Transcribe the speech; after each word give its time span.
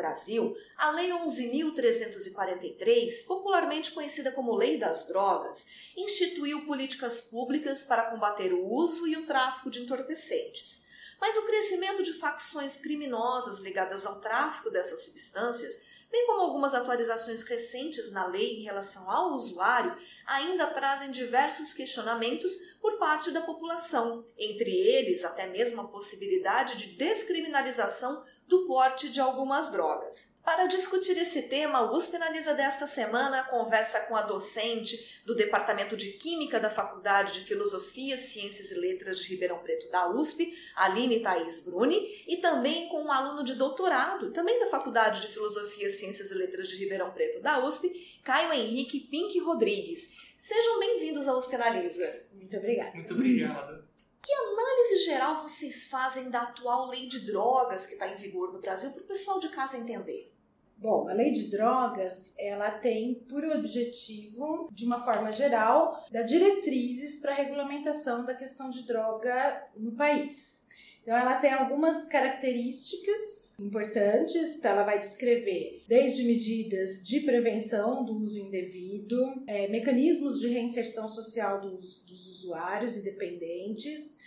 Brasil 0.00 0.56
a 0.78 0.90
Lei 0.90 1.10
11.343, 1.10 3.26
popularmente 3.26 3.90
conhecida 3.90 4.32
como 4.32 4.56
Lei 4.56 4.78
das 4.78 5.06
Drogas, 5.06 5.90
instituiu 5.94 6.64
políticas 6.64 7.20
públicas 7.20 7.82
para 7.82 8.10
combater 8.10 8.54
o 8.54 8.64
uso 8.64 9.06
e 9.06 9.18
o 9.18 9.26
tráfico 9.26 9.68
de 9.68 9.80
entorpecentes. 9.80 10.88
Mas 11.20 11.36
o 11.36 11.44
crescimento 11.44 12.02
de 12.02 12.14
facções 12.14 12.78
criminosas 12.78 13.60
ligadas 13.60 14.06
ao 14.06 14.22
tráfico 14.22 14.70
dessas 14.70 15.00
substâncias 15.00 16.00
bem 16.10 16.26
como 16.26 16.40
algumas 16.40 16.74
atualizações 16.74 17.42
recentes 17.44 18.10
na 18.10 18.26
lei 18.26 18.58
em 18.58 18.62
relação 18.62 19.08
ao 19.10 19.32
usuário, 19.32 19.96
ainda 20.26 20.66
trazem 20.66 21.10
diversos 21.10 21.72
questionamentos 21.72 22.52
por 22.80 22.98
parte 22.98 23.30
da 23.30 23.40
população, 23.40 24.24
entre 24.36 24.70
eles 24.70 25.24
até 25.24 25.46
mesmo 25.46 25.80
a 25.80 25.88
possibilidade 25.88 26.78
de 26.78 26.96
descriminalização 26.96 28.24
do 28.50 28.66
porte 28.66 29.08
de 29.08 29.20
algumas 29.20 29.70
drogas. 29.70 30.40
Para 30.44 30.66
discutir 30.66 31.16
esse 31.16 31.42
tema, 31.42 31.82
o 31.82 31.96
USP 31.96 32.16
Analisa 32.16 32.52
desta 32.52 32.84
semana 32.84 33.44
conversa 33.44 34.00
com 34.00 34.16
a 34.16 34.22
docente 34.22 35.22
do 35.24 35.36
Departamento 35.36 35.96
de 35.96 36.08
Química 36.14 36.58
da 36.58 36.68
Faculdade 36.68 37.34
de 37.34 37.44
Filosofia, 37.44 38.16
Ciências 38.16 38.72
e 38.72 38.80
Letras 38.80 39.20
de 39.20 39.28
Ribeirão 39.28 39.58
Preto 39.58 39.88
da 39.92 40.10
USP, 40.10 40.52
Aline 40.74 41.20
Thaís 41.20 41.64
Bruni, 41.64 42.24
e 42.26 42.38
também 42.38 42.88
com 42.88 43.04
um 43.04 43.12
aluno 43.12 43.44
de 43.44 43.54
doutorado, 43.54 44.32
também 44.32 44.58
da 44.58 44.66
Faculdade 44.66 45.20
de 45.20 45.28
Filosofia, 45.28 45.88
Ciências 45.88 46.32
e 46.32 46.34
Letras 46.34 46.68
de 46.68 46.74
Ribeirão 46.74 47.12
Preto 47.12 47.40
da 47.40 47.64
USP, 47.64 48.18
Caio 48.24 48.52
Henrique 48.52 48.98
Pink 48.98 49.38
Rodrigues. 49.38 50.34
Sejam 50.36 50.80
bem-vindos 50.80 51.28
ao 51.28 51.38
USP 51.38 51.54
Analisa. 51.54 52.24
Muito 52.32 52.56
obrigada. 52.56 52.96
Muito 52.96 53.14
obrigado. 53.14 53.89
Que 54.22 54.32
análise 54.32 55.04
geral 55.04 55.42
vocês 55.42 55.86
fazem 55.86 56.30
da 56.30 56.42
atual 56.42 56.88
lei 56.88 57.08
de 57.08 57.20
drogas 57.20 57.86
que 57.86 57.94
está 57.94 58.06
em 58.08 58.16
vigor 58.16 58.52
no 58.52 58.60
Brasil 58.60 58.90
para 58.90 59.02
o 59.02 59.06
pessoal 59.06 59.40
de 59.40 59.48
casa 59.48 59.78
entender? 59.78 60.30
Bom, 60.76 61.08
a 61.08 61.12
lei 61.12 61.30
de 61.30 61.50
drogas, 61.50 62.34
ela 62.38 62.70
tem 62.70 63.14
por 63.28 63.44
objetivo, 63.44 64.68
de 64.72 64.86
uma 64.86 64.98
forma 64.98 65.30
geral, 65.30 66.02
dar 66.10 66.22
diretrizes 66.22 67.18
para 67.20 67.32
a 67.32 67.34
regulamentação 67.34 68.24
da 68.24 68.34
questão 68.34 68.70
de 68.70 68.86
droga 68.86 69.68
no 69.76 69.92
país. 69.92 70.66
Então, 71.02 71.16
ela 71.16 71.36
tem 71.36 71.52
algumas 71.52 72.06
características 72.06 73.58
importantes. 73.58 74.56
Então, 74.56 74.72
ela 74.72 74.84
vai 74.84 74.98
descrever 74.98 75.82
desde 75.88 76.24
medidas 76.24 77.02
de 77.04 77.20
prevenção 77.20 78.04
do 78.04 78.16
uso 78.16 78.38
indevido, 78.38 79.18
é, 79.46 79.66
mecanismos 79.68 80.38
de 80.38 80.48
reinserção 80.48 81.08
social 81.08 81.60
dos, 81.60 82.02
dos 82.04 82.26
usuários 82.26 82.96
e 82.96 83.02
dependentes, 83.02 84.18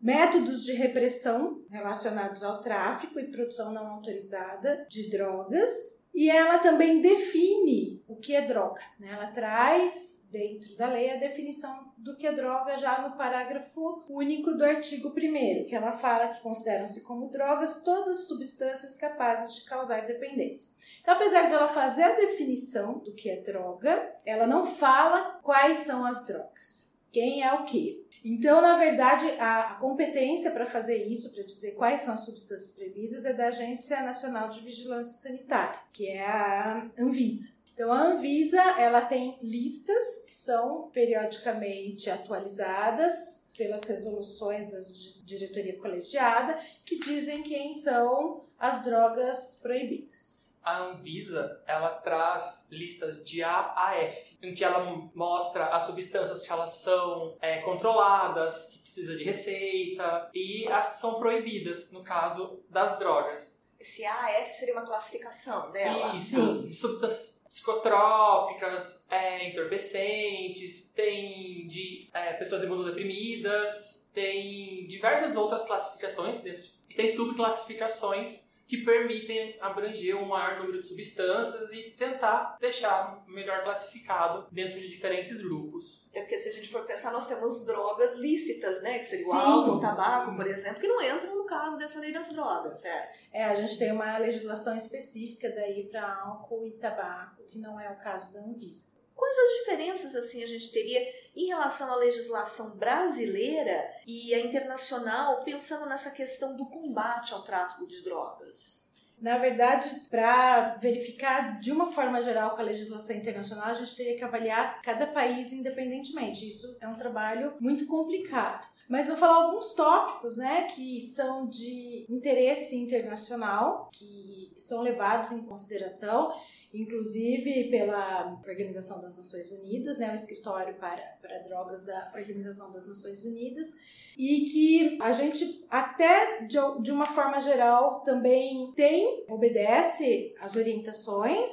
métodos 0.00 0.64
de 0.64 0.72
repressão 0.72 1.62
relacionados 1.70 2.42
ao 2.42 2.60
tráfico 2.60 3.20
e 3.20 3.30
produção 3.30 3.72
não 3.72 3.86
autorizada 3.86 4.86
de 4.88 5.10
drogas 5.10 6.00
e 6.12 6.28
ela 6.28 6.58
também 6.58 7.00
define 7.00 8.02
o 8.08 8.16
que 8.16 8.34
é 8.34 8.42
droga. 8.42 8.82
Né? 8.98 9.10
Ela 9.12 9.28
traz 9.28 10.28
dentro 10.30 10.76
da 10.76 10.88
lei 10.88 11.10
a 11.10 11.16
definição 11.16 11.92
do 11.96 12.16
que 12.16 12.26
é 12.26 12.32
droga 12.32 12.76
já 12.78 13.00
no 13.00 13.16
parágrafo 13.16 14.04
único 14.08 14.52
do 14.54 14.64
artigo 14.64 15.10
1, 15.10 15.66
que 15.66 15.74
ela 15.74 15.92
fala 15.92 16.28
que 16.28 16.40
consideram-se 16.40 17.02
como 17.02 17.30
drogas 17.30 17.82
todas 17.84 18.18
as 18.18 18.28
substâncias 18.28 18.96
capazes 18.96 19.54
de 19.54 19.64
causar 19.64 20.04
dependência. 20.04 20.76
Então, 21.00 21.14
apesar 21.14 21.42
de 21.42 21.54
ela 21.54 21.68
fazer 21.68 22.02
a 22.02 22.16
definição 22.16 22.98
do 22.98 23.14
que 23.14 23.30
é 23.30 23.40
droga, 23.40 24.14
ela 24.26 24.46
não 24.46 24.66
fala 24.66 25.38
quais 25.42 25.78
são 25.78 26.04
as 26.04 26.26
drogas. 26.26 26.98
Quem 27.12 27.42
é 27.42 27.52
o 27.52 27.64
que? 27.64 28.06
Então, 28.24 28.60
na 28.60 28.76
verdade, 28.76 29.26
a, 29.38 29.60
a 29.60 29.74
competência 29.76 30.50
para 30.50 30.66
fazer 30.66 31.04
isso, 31.06 31.34
para 31.34 31.42
dizer 31.42 31.72
quais 31.72 32.02
são 32.02 32.14
as 32.14 32.24
substâncias 32.24 32.72
proibidas, 32.72 33.24
é 33.24 33.32
da 33.32 33.48
Agência 33.48 34.02
Nacional 34.02 34.50
de 34.50 34.60
Vigilância 34.60 35.28
Sanitária, 35.28 35.80
que 35.92 36.08
é 36.08 36.24
a 36.24 36.90
Anvisa. 36.98 37.48
Então, 37.72 37.90
a 37.90 38.02
Anvisa 38.08 38.60
ela 38.78 39.00
tem 39.00 39.38
listas 39.40 40.24
que 40.26 40.34
são 40.34 40.90
periodicamente 40.92 42.10
atualizadas 42.10 43.48
pelas 43.56 43.84
resoluções 43.84 44.72
da 44.72 44.78
diretoria 45.24 45.78
colegiada 45.78 46.58
que 46.84 46.98
dizem 46.98 47.42
quem 47.42 47.72
são 47.72 48.42
as 48.58 48.82
drogas 48.82 49.58
proibidas 49.62 50.49
a 50.70 50.78
Anvisa 50.84 51.62
ela 51.66 51.90
traz 51.90 52.68
listas 52.70 53.24
de 53.24 53.42
A 53.42 53.72
a 53.76 53.96
F, 53.96 54.36
em 54.42 54.54
que 54.54 54.64
ela 54.64 54.84
mostra 55.14 55.66
as 55.66 55.84
substâncias 55.84 56.46
que 56.46 56.52
elas 56.52 56.70
são 56.70 57.36
é, 57.40 57.58
controladas, 57.58 58.66
que 58.66 58.78
precisa 58.80 59.16
de 59.16 59.24
receita 59.24 60.30
e 60.34 60.66
as 60.68 60.90
que 60.90 60.96
são 60.96 61.18
proibidas, 61.18 61.90
no 61.90 62.02
caso 62.02 62.62
das 62.68 62.98
drogas. 62.98 63.66
Esse 63.78 64.04
A 64.04 64.26
a 64.26 64.30
F 64.30 64.52
seria 64.52 64.74
uma 64.74 64.86
classificação 64.86 65.70
dela? 65.70 66.14
Isso, 66.14 66.62
Sim. 66.62 66.72
substâncias 66.72 67.40
psicotrópicas, 67.48 69.06
é, 69.10 69.48
entorpecentes, 69.48 70.92
tem 70.92 71.66
de 71.66 72.08
é, 72.14 72.34
pessoas 72.34 72.62
imunodeprimidas, 72.62 74.08
tem 74.14 74.86
diversas 74.86 75.34
outras 75.34 75.64
classificações 75.64 76.40
dentro, 76.42 76.64
e 76.88 76.94
tem 76.94 77.08
subclassificações 77.08 78.49
que 78.70 78.84
permitem 78.84 79.58
abranger 79.60 80.16
um 80.16 80.26
maior 80.26 80.60
número 80.60 80.78
de 80.78 80.86
substâncias 80.86 81.72
e 81.72 81.90
tentar 81.90 82.56
deixar 82.60 83.24
melhor 83.26 83.64
classificado 83.64 84.46
dentro 84.52 84.78
de 84.78 84.88
diferentes 84.88 85.42
grupos. 85.42 86.08
É 86.14 86.20
porque 86.20 86.38
se 86.38 86.50
a 86.50 86.52
gente 86.52 86.70
for 86.70 86.86
pensar, 86.86 87.10
nós 87.10 87.26
temos 87.26 87.66
drogas 87.66 88.16
lícitas, 88.18 88.80
né? 88.80 89.00
Que 89.00 89.06
seria 89.06 89.26
o 89.26 89.32
álcool, 89.32 89.72
o 89.72 89.80
tabaco, 89.80 90.36
por 90.36 90.46
exemplo, 90.46 90.80
que 90.80 90.86
não 90.86 91.02
entram 91.02 91.36
no 91.36 91.46
caso 91.46 91.76
dessa 91.78 91.98
lei 91.98 92.12
das 92.12 92.30
drogas, 92.30 92.80
certo? 92.80 93.18
É, 93.32 93.42
a 93.42 93.54
gente 93.54 93.76
tem 93.76 93.90
uma 93.90 94.16
legislação 94.18 94.76
específica 94.76 95.50
daí 95.50 95.88
para 95.88 96.20
álcool 96.22 96.64
e 96.64 96.70
tabaco, 96.78 97.42
que 97.48 97.58
não 97.58 97.80
é 97.80 97.90
o 97.90 97.98
caso 97.98 98.32
da 98.32 98.40
Anvisa. 98.40 98.99
Quais 99.20 99.36
as 99.38 99.58
diferenças 99.58 100.16
assim 100.16 100.42
a 100.42 100.46
gente 100.46 100.72
teria 100.72 100.98
em 101.36 101.48
relação 101.48 101.92
à 101.92 101.96
legislação 101.96 102.78
brasileira 102.78 103.78
e 104.06 104.34
a 104.34 104.40
internacional, 104.40 105.44
pensando 105.44 105.84
nessa 105.84 106.10
questão 106.12 106.56
do 106.56 106.64
combate 106.64 107.34
ao 107.34 107.42
tráfico 107.42 107.86
de 107.86 108.02
drogas? 108.02 108.94
Na 109.20 109.36
verdade, 109.36 109.90
para 110.10 110.76
verificar 110.76 111.60
de 111.60 111.70
uma 111.70 111.92
forma 111.92 112.22
geral 112.22 112.52
com 112.52 112.62
a 112.62 112.64
legislação 112.64 113.14
internacional, 113.14 113.66
a 113.66 113.74
gente 113.74 113.94
teria 113.94 114.16
que 114.16 114.24
avaliar 114.24 114.80
cada 114.80 115.06
país 115.06 115.52
independentemente. 115.52 116.48
Isso 116.48 116.78
é 116.80 116.88
um 116.88 116.94
trabalho 116.94 117.52
muito 117.60 117.86
complicado. 117.86 118.66
Mas 118.88 119.06
vou 119.06 119.18
falar 119.18 119.34
alguns 119.34 119.74
tópicos, 119.74 120.38
né, 120.38 120.62
que 120.62 120.98
são 120.98 121.46
de 121.46 122.06
interesse 122.08 122.74
internacional, 122.74 123.90
que 123.92 124.54
são 124.56 124.80
levados 124.80 125.30
em 125.32 125.44
consideração 125.44 126.32
inclusive 126.72 127.70
pela 127.70 128.40
Organização 128.46 129.00
das 129.00 129.16
Nações 129.16 129.50
Unidas, 129.52 129.98
né, 129.98 130.10
o 130.12 130.14
escritório 130.14 130.74
para, 130.74 131.02
para 131.20 131.38
drogas 131.38 131.82
da 131.82 132.12
Organização 132.14 132.70
das 132.70 132.86
Nações 132.86 133.24
Unidas, 133.24 133.74
e 134.16 134.44
que 134.44 134.98
a 135.00 135.12
gente 135.12 135.64
até 135.68 136.42
de, 136.42 136.58
de 136.82 136.92
uma 136.92 137.06
forma 137.06 137.40
geral 137.40 138.00
também 138.00 138.72
tem, 138.76 139.24
obedece 139.28 140.34
às 140.40 140.56
orientações, 140.56 141.50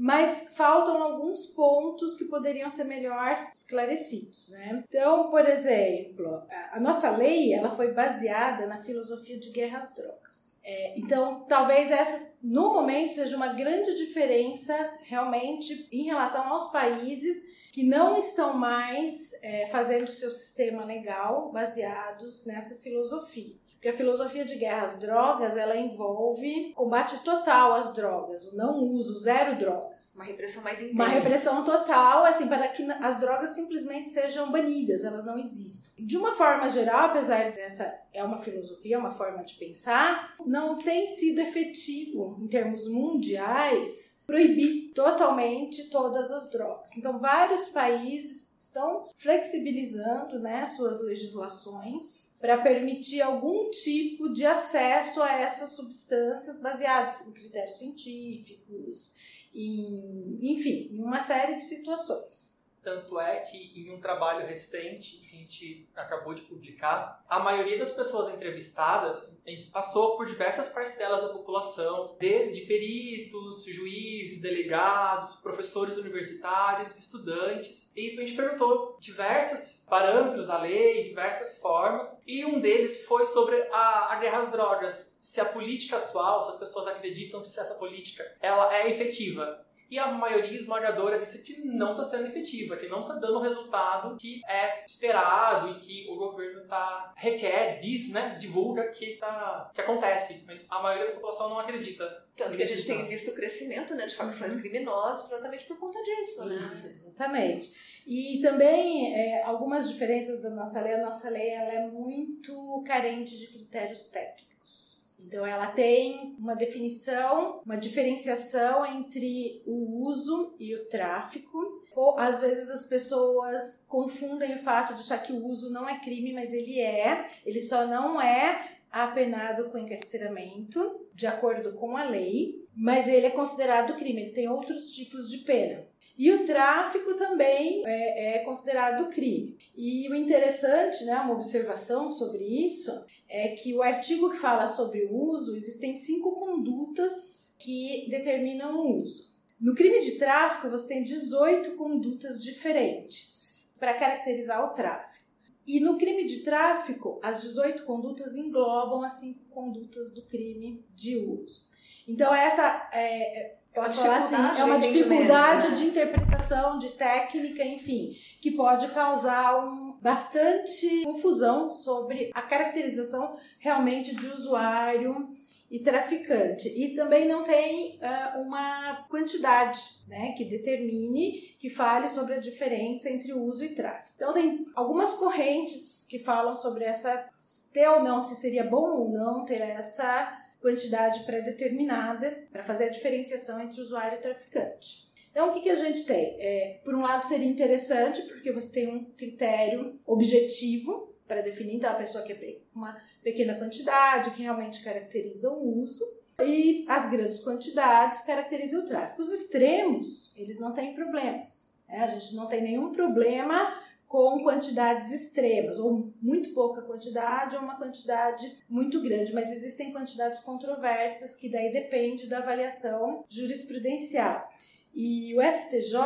mas 0.00 0.56
faltam 0.56 1.02
alguns 1.02 1.44
pontos 1.44 2.14
que 2.14 2.24
poderiam 2.24 2.70
ser 2.70 2.84
melhor 2.84 3.50
esclarecidos, 3.52 4.48
né? 4.52 4.82
Então, 4.88 5.28
por 5.28 5.46
exemplo, 5.46 6.42
a 6.72 6.80
nossa 6.80 7.10
lei 7.10 7.52
ela 7.52 7.68
foi 7.68 7.92
baseada 7.92 8.66
na 8.66 8.82
filosofia 8.82 9.38
de 9.38 9.50
guerra 9.50 9.76
às 9.76 9.92
drogas. 9.94 10.58
É, 10.64 10.98
então, 10.98 11.44
talvez 11.46 11.90
essa, 11.90 12.32
no 12.42 12.72
momento, 12.72 13.12
seja 13.12 13.36
uma 13.36 13.48
grande 13.48 13.94
diferença 13.94 14.74
realmente 15.02 15.86
em 15.92 16.04
relação 16.04 16.48
aos 16.48 16.72
países 16.72 17.60
que 17.70 17.82
não 17.82 18.16
estão 18.16 18.54
mais 18.54 19.34
é, 19.42 19.66
fazendo 19.66 20.10
seu 20.10 20.30
sistema 20.30 20.82
legal 20.82 21.52
baseados 21.52 22.46
nessa 22.46 22.76
filosofia. 22.76 23.54
Porque 23.80 23.88
a 23.88 23.96
filosofia 23.96 24.44
de 24.44 24.56
guerra 24.56 24.84
às 24.84 24.98
drogas, 24.98 25.56
ela 25.56 25.74
envolve 25.74 26.70
combate 26.74 27.16
total 27.24 27.72
às 27.72 27.94
drogas, 27.94 28.44
o 28.52 28.54
não 28.54 28.84
uso, 28.84 29.18
zero 29.20 29.56
drogas. 29.56 30.16
Uma 30.16 30.24
repressão 30.24 30.62
mais 30.62 30.82
intensa. 30.82 30.96
Uma 30.96 31.08
repressão 31.08 31.64
total, 31.64 32.26
assim, 32.26 32.46
para 32.46 32.68
que 32.68 32.86
as 33.02 33.18
drogas 33.18 33.48
simplesmente 33.50 34.10
sejam 34.10 34.52
banidas, 34.52 35.02
elas 35.02 35.24
não 35.24 35.38
existam. 35.38 35.92
De 35.98 36.18
uma 36.18 36.32
forma 36.32 36.68
geral, 36.68 37.06
apesar 37.06 37.50
dessa 37.52 37.99
é 38.12 38.22
uma 38.24 38.36
filosofia, 38.36 38.96
é 38.96 38.98
uma 38.98 39.10
forma 39.10 39.42
de 39.44 39.54
pensar, 39.54 40.34
não 40.44 40.78
tem 40.78 41.06
sido 41.06 41.40
efetivo 41.40 42.38
em 42.40 42.48
termos 42.48 42.88
mundiais 42.88 44.20
proibir 44.26 44.92
totalmente 44.94 45.90
todas 45.90 46.30
as 46.30 46.50
drogas. 46.50 46.96
Então, 46.96 47.18
vários 47.18 47.66
países 47.70 48.54
estão 48.58 49.08
flexibilizando 49.16 50.38
né, 50.38 50.64
suas 50.66 51.02
legislações 51.02 52.36
para 52.40 52.58
permitir 52.58 53.22
algum 53.22 53.70
tipo 53.70 54.32
de 54.32 54.46
acesso 54.46 55.22
a 55.22 55.32
essas 55.32 55.70
substâncias 55.70 56.60
baseadas 56.60 57.26
em 57.26 57.32
critérios 57.32 57.78
científicos, 57.78 59.16
em, 59.54 60.38
enfim, 60.42 60.90
em 60.92 61.02
uma 61.02 61.20
série 61.20 61.56
de 61.56 61.64
situações. 61.64 62.59
Tanto 62.82 63.20
é 63.20 63.36
que 63.40 63.72
em 63.76 63.90
um 63.94 64.00
trabalho 64.00 64.46
recente 64.46 65.18
que 65.18 65.36
a 65.36 65.38
gente 65.38 65.88
acabou 65.94 66.32
de 66.32 66.42
publicar, 66.42 67.22
a 67.28 67.38
maioria 67.38 67.78
das 67.78 67.90
pessoas 67.90 68.28
entrevistadas, 68.34 69.30
a 69.46 69.50
gente 69.50 69.70
passou 69.70 70.16
por 70.16 70.26
diversas 70.26 70.70
parcelas 70.70 71.20
da 71.20 71.28
população, 71.28 72.16
desde 72.18 72.62
peritos, 72.62 73.64
juízes, 73.66 74.40
delegados, 74.40 75.36
professores 75.36 75.96
universitários, 75.98 76.98
estudantes, 76.98 77.92
e 77.94 78.18
a 78.18 78.20
gente 78.20 78.36
perguntou 78.36 78.96
diversos 79.00 79.84
parâmetros 79.88 80.46
da 80.46 80.60
lei, 80.60 81.02
diversas 81.02 81.58
formas, 81.58 82.22
e 82.26 82.44
um 82.44 82.60
deles 82.60 83.04
foi 83.04 83.26
sobre 83.26 83.56
a, 83.72 84.12
a 84.12 84.16
guerra 84.20 84.38
às 84.40 84.50
drogas. 84.50 85.18
Se 85.20 85.40
a 85.40 85.44
política 85.44 85.98
atual, 85.98 86.42
se 86.44 86.50
as 86.50 86.56
pessoas 86.56 86.86
acreditam 86.86 87.42
que 87.42 87.48
essa 87.48 87.74
política 87.74 88.24
ela 88.40 88.74
é 88.74 88.88
efetiva 88.88 89.69
e 89.90 89.98
a 89.98 90.06
maioria 90.12 90.56
esmagadora 90.56 91.18
disse 91.18 91.42
que 91.42 91.60
não 91.66 91.90
está 91.90 92.04
sendo 92.04 92.26
efetiva, 92.28 92.76
que 92.76 92.88
não 92.88 93.00
está 93.00 93.14
dando 93.14 93.38
o 93.38 93.42
resultado 93.42 94.16
que 94.16 94.40
é 94.48 94.84
esperado 94.86 95.70
e 95.70 95.80
que 95.80 96.06
o 96.08 96.16
governo 96.16 96.60
tá, 96.66 97.12
requer, 97.16 97.78
diz, 97.80 98.12
né, 98.12 98.36
divulga 98.38 98.88
que, 98.88 99.16
tá, 99.16 99.70
que 99.74 99.80
acontece. 99.80 100.44
Mas 100.46 100.66
a 100.70 100.80
maioria 100.80 101.08
da 101.08 101.14
população 101.14 101.48
não 101.48 101.58
acredita. 101.58 102.24
Tanto 102.36 102.56
que 102.56 102.62
a 102.62 102.66
gente 102.66 102.86
tem 102.86 103.04
visto 103.04 103.32
o 103.32 103.34
crescimento 103.34 103.94
né, 103.94 104.06
de 104.06 104.14
facções 104.14 104.54
uhum. 104.54 104.60
criminosas 104.60 105.32
exatamente 105.32 105.64
por 105.64 105.78
conta 105.78 106.00
disso. 106.02 106.44
Né? 106.44 106.54
Isso, 106.56 106.86
exatamente. 106.86 108.00
E 108.06 108.40
também 108.40 109.14
é, 109.14 109.42
algumas 109.42 109.88
diferenças 109.88 110.40
da 110.40 110.50
nossa 110.50 110.80
lei. 110.80 110.94
A 110.94 111.02
nossa 111.02 111.28
lei 111.28 111.50
ela 111.50 111.72
é 111.72 111.86
muito 111.88 112.82
carente 112.86 113.36
de 113.38 113.48
critérios 113.48 114.06
técnicos. 114.06 114.99
Então, 115.26 115.46
ela 115.46 115.66
tem 115.66 116.34
uma 116.38 116.54
definição, 116.54 117.60
uma 117.64 117.76
diferenciação 117.76 118.84
entre 118.86 119.62
o 119.66 120.04
uso 120.04 120.52
e 120.58 120.74
o 120.74 120.86
tráfico. 120.86 121.58
Ou, 121.94 122.18
às 122.18 122.40
vezes 122.40 122.70
as 122.70 122.86
pessoas 122.86 123.84
confundem 123.88 124.54
o 124.54 124.58
fato 124.58 124.94
de 124.94 125.00
achar 125.00 125.22
que 125.22 125.32
o 125.32 125.46
uso 125.46 125.72
não 125.72 125.88
é 125.88 125.98
crime, 126.00 126.32
mas 126.32 126.52
ele 126.52 126.80
é. 126.80 127.26
Ele 127.44 127.60
só 127.60 127.86
não 127.86 128.20
é 128.20 128.78
apenado 128.90 129.70
com 129.70 129.78
encarceramento, 129.78 131.06
de 131.14 131.26
acordo 131.26 131.72
com 131.74 131.96
a 131.96 132.04
lei, 132.04 132.66
mas 132.74 133.08
ele 133.08 133.26
é 133.26 133.30
considerado 133.30 133.94
crime, 133.94 134.22
ele 134.22 134.32
tem 134.32 134.48
outros 134.48 134.94
tipos 134.94 135.30
de 135.30 135.38
pena. 135.38 135.86
E 136.18 136.30
o 136.32 136.44
tráfico 136.44 137.14
também 137.14 137.82
é, 137.86 138.36
é, 138.36 138.38
considerado 138.40 139.08
crime. 139.08 139.56
E 139.76 140.08
o 140.10 140.14
interessante, 140.14 141.04
né, 141.04 141.14
uma 141.14 141.34
observação 141.34 142.10
sobre 142.10 142.44
isso, 142.44 142.90
é 143.30 143.50
que 143.50 143.72
o 143.74 143.82
artigo 143.82 144.28
que 144.28 144.36
fala 144.36 144.66
sobre 144.66 145.04
o 145.04 145.14
uso, 145.14 145.54
existem 145.54 145.94
cinco 145.94 146.32
condutas 146.32 147.54
que 147.60 148.08
determinam 148.10 148.76
o 148.76 149.00
uso. 149.00 149.38
No 149.60 149.74
crime 149.74 150.00
de 150.00 150.18
tráfico, 150.18 150.68
você 150.68 150.88
tem 150.88 151.04
18 151.04 151.76
condutas 151.76 152.42
diferentes 152.42 153.72
para 153.78 153.94
caracterizar 153.94 154.64
o 154.64 154.74
tráfico. 154.74 155.24
E 155.64 155.78
no 155.78 155.96
crime 155.96 156.24
de 156.24 156.42
tráfico, 156.42 157.20
as 157.22 157.42
18 157.42 157.84
condutas 157.84 158.36
englobam 158.36 159.04
as 159.04 159.20
cinco 159.20 159.44
condutas 159.50 160.12
do 160.12 160.22
crime 160.22 160.84
de 160.92 161.18
uso. 161.18 161.68
Então, 162.08 162.34
essa 162.34 162.90
é, 162.92 163.59
Posso 163.74 164.00
falar 164.00 164.16
assim, 164.16 164.60
é 164.60 164.64
uma 164.64 164.78
dificuldade 164.78 165.68
né? 165.68 165.74
de 165.76 165.86
interpretação, 165.86 166.76
de 166.76 166.90
técnica, 166.90 167.64
enfim, 167.64 168.16
que 168.40 168.50
pode 168.50 168.88
causar 168.88 169.64
um, 169.64 169.96
bastante 170.02 171.04
confusão 171.04 171.72
sobre 171.72 172.30
a 172.34 172.42
caracterização 172.42 173.36
realmente 173.58 174.14
de 174.14 174.26
usuário 174.26 175.28
e 175.70 175.78
traficante. 175.78 176.68
E 176.68 176.94
também 176.94 177.28
não 177.28 177.44
tem 177.44 177.96
uh, 177.98 178.40
uma 178.40 179.06
quantidade 179.08 179.80
né, 180.08 180.32
que 180.32 180.44
determine, 180.44 181.54
que 181.60 181.70
fale 181.70 182.08
sobre 182.08 182.34
a 182.34 182.40
diferença 182.40 183.08
entre 183.08 183.32
uso 183.32 183.64
e 183.64 183.68
tráfico. 183.68 184.12
Então, 184.16 184.32
tem 184.32 184.66
algumas 184.74 185.14
correntes 185.14 186.04
que 186.10 186.18
falam 186.18 186.56
sobre 186.56 186.84
essa, 186.84 187.30
ter 187.72 187.88
ou 187.88 188.02
não, 188.02 188.18
se 188.18 188.34
seria 188.34 188.64
bom 188.64 188.90
ou 188.96 189.12
não 189.12 189.44
ter 189.44 189.60
essa 189.60 190.39
quantidade 190.60 191.24
pré-determinada 191.24 192.46
para 192.52 192.62
fazer 192.62 192.84
a 192.84 192.88
diferenciação 192.88 193.60
entre 193.60 193.80
usuário 193.80 194.18
e 194.18 194.20
traficante. 194.20 195.10
Então, 195.30 195.48
o 195.48 195.52
que, 195.52 195.60
que 195.60 195.70
a 195.70 195.76
gente 195.76 196.04
tem? 196.04 196.36
É, 196.40 196.80
por 196.84 196.94
um 196.94 197.02
lado, 197.02 197.24
seria 197.24 197.46
interessante, 197.46 198.22
porque 198.22 198.52
você 198.52 198.72
tem 198.72 198.88
um 198.88 199.04
critério 199.12 199.98
objetivo 200.04 201.14
para 201.26 201.40
definir, 201.40 201.76
então, 201.76 201.90
a 201.90 201.94
pessoa 201.94 202.24
que 202.24 202.32
é 202.32 202.58
uma 202.74 203.00
pequena 203.22 203.54
quantidade, 203.54 204.32
que 204.32 204.42
realmente 204.42 204.82
caracteriza 204.82 205.48
o 205.50 205.82
uso, 205.82 206.04
e 206.42 206.84
as 206.88 207.10
grandes 207.10 207.40
quantidades 207.40 208.22
caracterizam 208.22 208.82
o 208.82 208.86
tráfico. 208.86 209.20
Os 209.22 209.30
extremos, 209.30 210.34
eles 210.36 210.58
não 210.58 210.72
têm 210.72 210.94
problemas. 210.94 211.78
Né? 211.88 211.98
A 211.98 212.06
gente 212.06 212.34
não 212.34 212.46
tem 212.46 212.62
nenhum 212.62 212.90
problema 212.90 213.72
com 214.10 214.42
quantidades 214.42 215.12
extremas, 215.12 215.78
ou 215.78 216.12
muito 216.20 216.52
pouca 216.52 216.82
quantidade, 216.82 217.54
ou 217.54 217.62
uma 217.62 217.76
quantidade 217.76 218.60
muito 218.68 219.00
grande, 219.00 219.32
mas 219.32 219.52
existem 219.52 219.92
quantidades 219.92 220.40
controversas 220.40 221.36
que 221.36 221.48
daí 221.48 221.70
depende 221.70 222.26
da 222.26 222.38
avaliação 222.38 223.24
jurisprudencial. 223.28 224.52
E 224.92 225.32
o 225.36 225.40
STJ, 225.40 225.96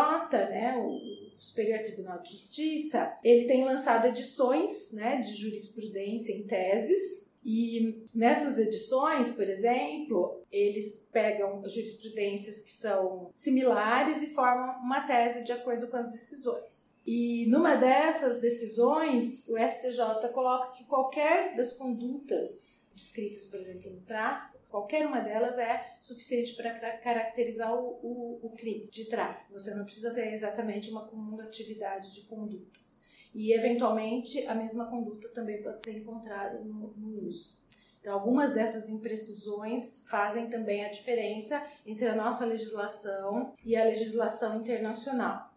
né, 0.51 0.77
o 0.77 1.01
Superior 1.39 1.81
Tribunal 1.81 2.21
de 2.21 2.33
Justiça, 2.33 3.19
ele 3.25 3.47
tem 3.47 3.65
lançado 3.65 4.07
edições 4.07 4.93
né, 4.93 5.17
de 5.17 5.33
jurisprudência 5.33 6.35
em 6.35 6.43
teses 6.43 7.34
e 7.45 8.05
nessas 8.15 8.59
edições, 8.59 9.33
por 9.33 9.47
exemplo, 9.49 10.43
eles 10.51 11.09
pegam 11.13 11.63
jurisprudências 11.69 12.63
que 12.63 12.73
são 12.73 13.29
similares 13.35 14.23
e 14.23 14.29
formam 14.29 14.81
uma 14.81 15.03
tese 15.03 15.45
de 15.45 15.53
acordo 15.53 15.89
com 15.89 15.97
as 15.97 16.09
decisões. 16.09 16.97
E 17.07 17.45
numa 17.47 17.75
dessas 17.77 18.41
decisões, 18.41 19.47
o 19.47 19.59
STJ 19.59 20.29
coloca 20.33 20.71
que 20.71 20.85
qualquer 20.85 21.55
das 21.55 21.75
condutas 21.75 22.91
descritas, 22.95 23.45
por 23.45 23.61
exemplo, 23.61 23.91
no 23.91 24.01
tráfico, 24.01 24.59
qualquer 24.71 25.07
uma 25.07 25.21
delas 25.21 25.59
é 25.59 25.85
suficiente 26.01 26.55
para 26.55 26.71
caracterizar 26.99 27.75
o, 27.75 27.99
o, 28.03 28.41
o 28.43 28.51
crime 28.57 28.89
de 28.91 29.05
tráfico. 29.05 29.53
Você 29.53 29.75
não 29.75 29.85
precisa 29.85 30.15
ter 30.15 30.33
exatamente 30.33 30.91
uma 30.91 31.07
cumulatividade 31.07 32.15
de 32.15 32.23
condutas 32.23 33.05
e 33.35 33.53
eventualmente 33.53 34.47
a 34.47 34.55
mesma 34.55 34.87
conduta 34.87 35.29
também 35.31 35.63
pode 35.63 35.83
ser 35.83 35.99
encontrada 35.99 36.61
no, 36.61 36.95
no 36.97 37.27
uso. 37.27 37.55
Então, 38.01 38.15
algumas 38.15 38.53
dessas 38.53 38.91
imprecisões 38.91 40.05
fazem 40.09 40.49
também 40.49 40.85
a 40.85 40.91
diferença 40.91 41.61
entre 41.87 42.07
a 42.07 42.15
nossa 42.15 42.45
legislação 42.45 43.55
e 43.65 43.75
a 43.75 43.85
legislação 43.85 44.61
internacional. 44.61 45.51